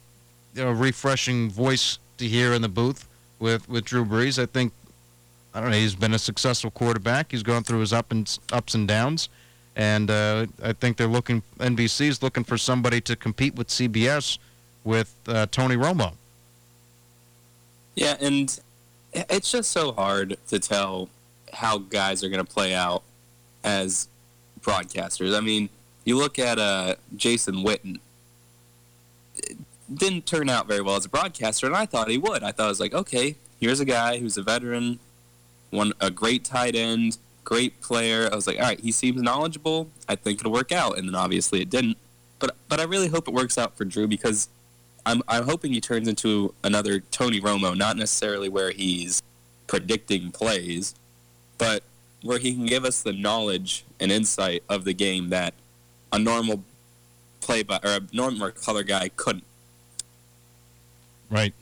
you 0.54 0.64
know, 0.64 0.72
refreshing 0.72 1.50
voice 1.50 2.00
to 2.18 2.26
hear 2.26 2.54
in 2.54 2.62
the 2.62 2.70
booth 2.70 3.08
with, 3.40 3.68
with 3.70 3.86
Drew 3.86 4.06
Brees. 4.06 4.42
I 4.42 4.46
think, 4.46 4.74
I 5.54 5.62
don't 5.62 5.72
know, 5.72 5.78
he's 5.78 5.96
been 5.96 6.14
a 6.14 6.20
successful 6.20 6.72
quarterback. 6.72 7.32
He's 7.32 7.44
gone 7.44 7.64
through 7.64 7.80
his 7.80 7.94
up 7.94 8.12
and, 8.12 8.38
ups 8.52 8.74
and 8.74 8.88
downs. 8.88 9.30
And 9.76 10.10
uh, 10.10 10.48
I 10.64 10.74
think 10.74 10.98
they're 10.98 11.08
looking, 11.08 11.44
NBC's 11.60 12.24
looking 12.24 12.44
for 12.44 12.58
somebody 12.58 13.02
to 13.02 13.16
compete 13.16 13.56
with 13.56 13.68
CBS 13.68 14.38
with 14.84 15.14
uh, 15.28 15.48
Tony 15.52 15.76
Romo. 15.76 16.14
Yeah, 17.96 18.16
and 18.22 18.58
it's 19.14 19.52
just 19.52 19.72
so 19.72 19.94
hard 19.94 20.38
to 20.50 20.60
tell 20.60 21.10
how 21.56 21.80
guys 21.80 22.24
are 22.24 22.30
going 22.30 22.46
to 22.46 22.52
play 22.52 22.74
out 22.74 23.04
as 23.64 24.08
broadcasters. 24.62 25.36
I 25.36 25.42
mean, 25.42 25.70
you 26.04 26.18
look 26.18 26.38
at 26.38 26.60
uh, 26.60 26.96
Jason 27.16 27.56
Witten. 27.56 28.00
It 29.38 29.58
didn't 29.94 30.26
turn 30.26 30.50
out 30.50 30.68
very 30.68 30.82
well 30.82 30.96
as 30.96 31.06
a 31.06 31.10
broadcaster, 31.10 31.66
and 31.66 31.76
I 31.76 31.86
thought 31.86 32.10
he 32.10 32.18
would. 32.18 32.44
I 32.44 32.52
thought 32.52 32.66
I 32.66 32.70
was 32.70 32.80
like, 32.80 32.94
okay, 32.94 33.36
here's 33.60 33.80
a 33.80 33.86
guy 33.86 34.18
who's 34.18 34.38
a 34.38 34.44
veteran, 34.44 35.00
one 35.72 35.94
a 36.00 36.12
great 36.12 36.44
tight 36.44 36.76
end, 36.76 37.18
great 37.44 37.82
player. 37.82 38.30
I 38.32 38.36
was 38.36 38.48
like, 38.48 38.58
all 38.58 38.66
right, 38.66 38.80
he 38.80 38.92
seems 38.92 39.22
knowledgeable. 39.22 39.90
I 40.08 40.16
think 40.16 40.40
it'll 40.40 40.52
work 40.52 40.72
out, 40.72 40.98
and 40.98 41.08
then 41.08 41.16
obviously 41.16 41.62
it 41.62 41.70
didn't. 41.70 41.98
But 42.40 42.56
but 42.68 42.80
I 42.80 42.84
really 42.84 43.08
hope 43.08 43.28
it 43.28 43.34
works 43.34 43.58
out 43.58 43.78
for 43.78 43.86
Drew 43.86 44.08
because 44.08 44.50
I'm 45.06 45.22
I'm 45.28 45.44
hoping 45.44 45.72
he 45.72 45.82
turns 45.82 46.08
into 46.08 46.54
another 46.64 47.00
Tony 47.00 47.40
Romo, 47.40 47.78
not 47.78 47.98
necessarily 47.98 48.50
where 48.50 48.72
he's 48.72 49.22
predicting 49.68 50.32
plays, 50.32 50.96
but 51.58 51.84
where 52.22 52.40
he 52.40 52.54
can 52.54 52.66
give 52.66 52.86
us 52.86 53.02
the 53.02 53.14
knowledge 53.14 53.86
and 54.00 54.12
insight 54.12 54.64
of 54.68 54.84
the 54.84 54.94
game 54.94 55.30
that 55.30 55.54
a 56.12 56.20
normal 56.20 56.64
play 57.40 57.62
by 57.62 57.80
or 57.84 57.92
a 57.92 58.02
normal 58.12 58.52
color 58.52 58.84
guy 58.84 59.10
couldn't. 59.10 59.44
Right. 61.30 61.54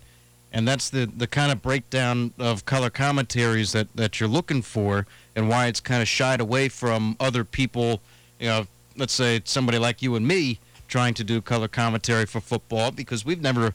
And 0.54 0.68
that's 0.68 0.90
the, 0.90 1.06
the 1.06 1.28
kind 1.28 1.52
of 1.52 1.62
breakdown 1.62 2.32
of 2.38 2.66
color 2.66 2.90
commentaries 2.90 3.72
that, 3.72 3.88
that 3.96 4.20
you're 4.20 4.30
looking 4.30 4.62
for 4.62 5.06
and 5.36 5.50
why 5.50 5.66
it's 5.66 5.80
kind 5.80 6.02
of 6.02 6.08
shied 6.08 6.40
away 6.40 6.70
from 6.70 7.18
other 7.20 7.44
people, 7.44 8.02
you 8.40 8.48
know, 8.48 8.68
let's 8.96 9.14
say 9.14 9.42
somebody 9.46 9.80
like 9.80 10.02
you 10.02 10.16
and 10.16 10.28
me 10.28 10.60
trying 10.88 11.16
to 11.16 11.24
do 11.24 11.42
color 11.42 11.68
commentary 11.68 12.26
for 12.26 12.40
football 12.40 12.92
because 12.92 13.26
we've 13.26 13.42
never, 13.42 13.74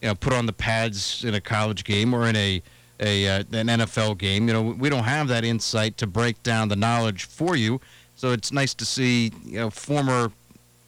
you 0.00 0.08
know, 0.08 0.14
put 0.14 0.32
on 0.32 0.46
the 0.46 0.52
pads 0.52 1.24
in 1.24 1.34
a 1.34 1.40
college 1.40 1.82
game 1.84 2.14
or 2.14 2.28
in 2.28 2.36
a, 2.36 2.62
a 3.00 3.26
uh, 3.28 3.38
an 3.52 3.66
NFL 3.66 4.18
game. 4.18 4.46
You 4.46 4.52
know, 4.52 4.62
we 4.62 4.88
don't 4.88 5.04
have 5.04 5.28
that 5.28 5.44
insight 5.44 5.96
to 5.98 6.06
break 6.06 6.42
down 6.42 6.68
the 6.68 6.76
knowledge 6.76 7.24
for 7.24 7.56
you. 7.56 7.80
So 8.14 8.32
it's 8.32 8.52
nice 8.52 8.74
to 8.74 8.84
see, 8.84 9.32
you 9.44 9.58
know, 9.58 9.70
former 9.70 10.30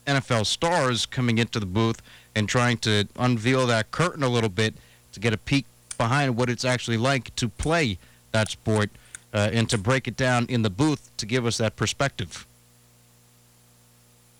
NFL 0.07 0.46
stars 0.46 1.07
coming 1.07 1.38
into 1.38 1.59
the 1.59 1.66
booth 1.66 2.03
and 2.35 2.48
trying 2.48 2.79
to 2.79 3.09
unveil 3.16 3.66
that 3.66 3.90
curtain 3.90 4.22
a 4.22 4.29
little 4.29 4.51
bit 4.51 4.75
to 5.12 5.20
get 5.20 5.33
a 5.33 5.38
peek 5.38 5.64
behind 5.96 6.37
what 6.37 6.51
it's 6.51 6.64
actually 6.64 6.96
like 6.96 7.35
to 7.37 7.48
play 7.48 7.98
that 8.33 8.51
sport 8.51 8.90
uh, 9.33 9.51
and 9.53 9.68
to 9.70 9.79
break 9.79 10.09
it 10.09 10.16
down 10.16 10.46
in 10.46 10.62
the 10.62 10.70
booth 10.70 11.11
to 11.16 11.27
give 11.27 11.46
us 11.46 11.59
that 11.59 11.77
perspective. 11.77 12.46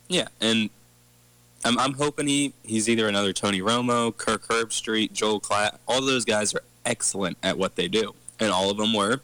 Yeah, 0.09 0.29
and 0.41 0.69
I'm, 1.65 1.79
I'm 1.79 1.95
hoping 1.95 2.27
he, 2.27 2.53
he's 2.63 2.89
either 2.89 3.09
another 3.09 3.33
Tony 3.33 3.61
Romo, 3.61 4.15
Kirk 4.15 4.47
Herbstreit, 4.49 5.13
Joel 5.13 5.41
Klatt. 5.41 5.79
All 5.87 6.03
those 6.03 6.25
guys 6.25 6.55
are 6.55 6.63
excellent 6.85 7.37
at 7.43 7.59
what 7.59 7.77
they 7.77 7.89
do, 7.89 8.15
and 8.41 8.51
all 8.51 8.71
of 8.71 8.77
them 8.77 8.93
were. 8.93 9.21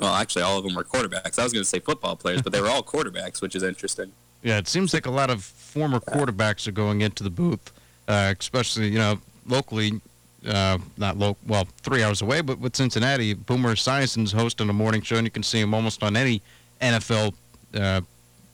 Well, 0.00 0.14
actually, 0.14 0.42
all 0.42 0.58
of 0.58 0.64
them 0.64 0.74
were 0.74 0.84
quarterbacks. 0.84 1.38
I 1.38 1.44
was 1.44 1.52
going 1.52 1.62
to 1.62 1.68
say 1.68 1.78
football 1.78 2.16
players, 2.16 2.42
but 2.42 2.52
they 2.52 2.60
were 2.60 2.68
all 2.68 2.82
quarterbacks, 2.94 3.40
which 3.40 3.54
is 3.54 3.62
interesting. 3.62 4.12
Yeah, 4.42 4.58
it 4.58 4.68
seems 4.68 4.92
like 4.92 5.06
a 5.06 5.10
lot 5.10 5.30
of 5.30 5.42
former 5.42 5.98
quarterbacks 6.00 6.68
are 6.68 6.72
going 6.72 7.00
into 7.00 7.22
the 7.22 7.30
booth, 7.30 7.72
uh, 8.08 8.34
especially 8.38 8.88
you 8.88 8.98
know 8.98 9.18
locally. 9.46 10.00
Uh, 10.46 10.78
not 10.96 11.18
local, 11.18 11.38
well, 11.48 11.66
three 11.82 12.04
hours 12.04 12.22
away, 12.22 12.40
but 12.40 12.60
with 12.60 12.76
Cincinnati, 12.76 13.34
Boomer 13.34 13.74
Esiason's 13.74 14.30
hosting 14.30 14.70
a 14.70 14.72
morning 14.72 15.02
show, 15.02 15.16
and 15.16 15.26
you 15.26 15.30
can 15.30 15.42
see 15.42 15.58
him 15.58 15.74
almost 15.74 16.04
on 16.04 16.16
any 16.16 16.40
NFL 16.80 17.34
uh, 17.74 18.00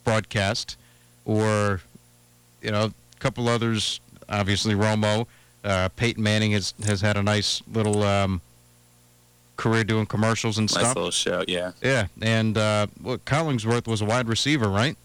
broadcast, 0.03 0.75
or 1.25 1.81
you 2.63 2.71
know, 2.71 2.85
a 2.85 3.19
couple 3.19 3.47
others. 3.47 3.99
Obviously, 4.27 4.73
Romo, 4.73 5.27
uh, 5.63 5.89
Peyton 5.95 6.21
Manning 6.23 6.51
has 6.51 6.73
has 6.85 7.01
had 7.01 7.17
a 7.17 7.23
nice 7.23 7.61
little 7.71 8.03
um, 8.03 8.41
career 9.57 9.83
doing 9.83 10.05
commercials 10.05 10.57
and 10.57 10.69
Nice 10.73 10.79
stuff. 10.83 10.95
little 10.95 11.11
show, 11.11 11.43
yeah. 11.47 11.71
Yeah, 11.81 12.07
and 12.21 12.57
uh, 12.57 12.87
Collinsworth 13.25 13.87
was 13.87 14.01
a 14.01 14.05
wide 14.05 14.27
receiver, 14.27 14.67
right? 14.69 14.97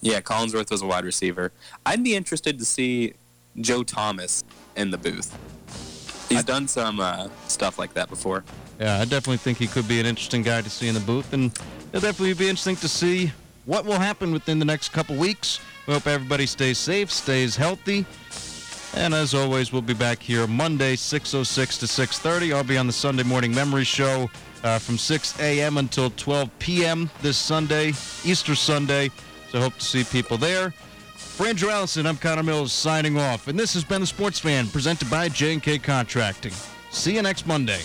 Yeah, 0.00 0.20
Collinsworth 0.20 0.70
was 0.70 0.82
a 0.82 0.86
wide 0.86 1.04
receiver. 1.04 1.50
I'd 1.84 2.04
be 2.04 2.14
interested 2.14 2.58
to 2.58 2.64
see 2.64 3.14
Joe 3.60 3.82
Thomas 3.82 4.44
in 4.76 4.90
the 4.90 4.98
booth. 4.98 5.36
He's 6.28 6.44
done 6.44 6.68
some 6.68 7.00
uh, 7.00 7.28
stuff 7.48 7.78
like 7.78 7.94
that 7.94 8.08
before. 8.08 8.44
Yeah, 8.78 8.98
I 9.00 9.04
definitely 9.06 9.38
think 9.38 9.58
he 9.58 9.66
could 9.66 9.88
be 9.88 9.98
an 9.98 10.06
interesting 10.06 10.42
guy 10.42 10.60
to 10.60 10.70
see 10.70 10.86
in 10.88 10.94
the 10.94 11.00
booth, 11.00 11.32
and 11.32 11.50
it'll 11.88 12.00
definitely 12.00 12.34
be 12.34 12.48
interesting 12.48 12.76
to 12.76 12.88
see 12.88 13.32
what 13.64 13.84
will 13.84 13.98
happen 13.98 14.30
within 14.32 14.58
the 14.58 14.64
next 14.64 14.90
couple 14.90 15.16
weeks. 15.16 15.58
We 15.86 15.94
hope 15.94 16.06
everybody 16.06 16.46
stays 16.46 16.78
safe, 16.78 17.10
stays 17.10 17.56
healthy, 17.56 18.04
and 18.94 19.14
as 19.14 19.34
always, 19.34 19.72
we'll 19.72 19.82
be 19.82 19.94
back 19.94 20.22
here 20.22 20.46
Monday, 20.46 20.96
6:06 20.96 21.78
to 21.78 21.86
6:30. 21.86 22.54
I'll 22.54 22.64
be 22.64 22.78
on 22.78 22.86
the 22.86 22.92
Sunday 22.92 23.22
Morning 23.22 23.54
Memory 23.54 23.84
Show 23.84 24.30
uh, 24.64 24.78
from 24.78 24.98
6 24.98 25.38
a.m. 25.40 25.78
until 25.78 26.10
12 26.10 26.50
p.m. 26.58 27.10
this 27.22 27.36
Sunday, 27.36 27.88
Easter 28.24 28.54
Sunday. 28.54 29.10
So 29.50 29.60
hope 29.60 29.74
to 29.78 29.84
see 29.84 30.04
people 30.04 30.36
there. 30.36 30.72
For 31.16 31.46
Andrew 31.46 31.70
Allison, 31.70 32.06
I'm 32.06 32.16
Connor 32.16 32.42
Mills 32.42 32.72
signing 32.72 33.18
off, 33.18 33.48
and 33.48 33.58
this 33.58 33.72
has 33.74 33.84
been 33.84 34.00
the 34.00 34.06
Sports 34.06 34.38
Fan 34.38 34.66
presented 34.68 35.08
by 35.08 35.28
J&K 35.28 35.78
Contracting. 35.78 36.52
See 36.90 37.14
you 37.14 37.22
next 37.22 37.46
Monday. 37.46 37.80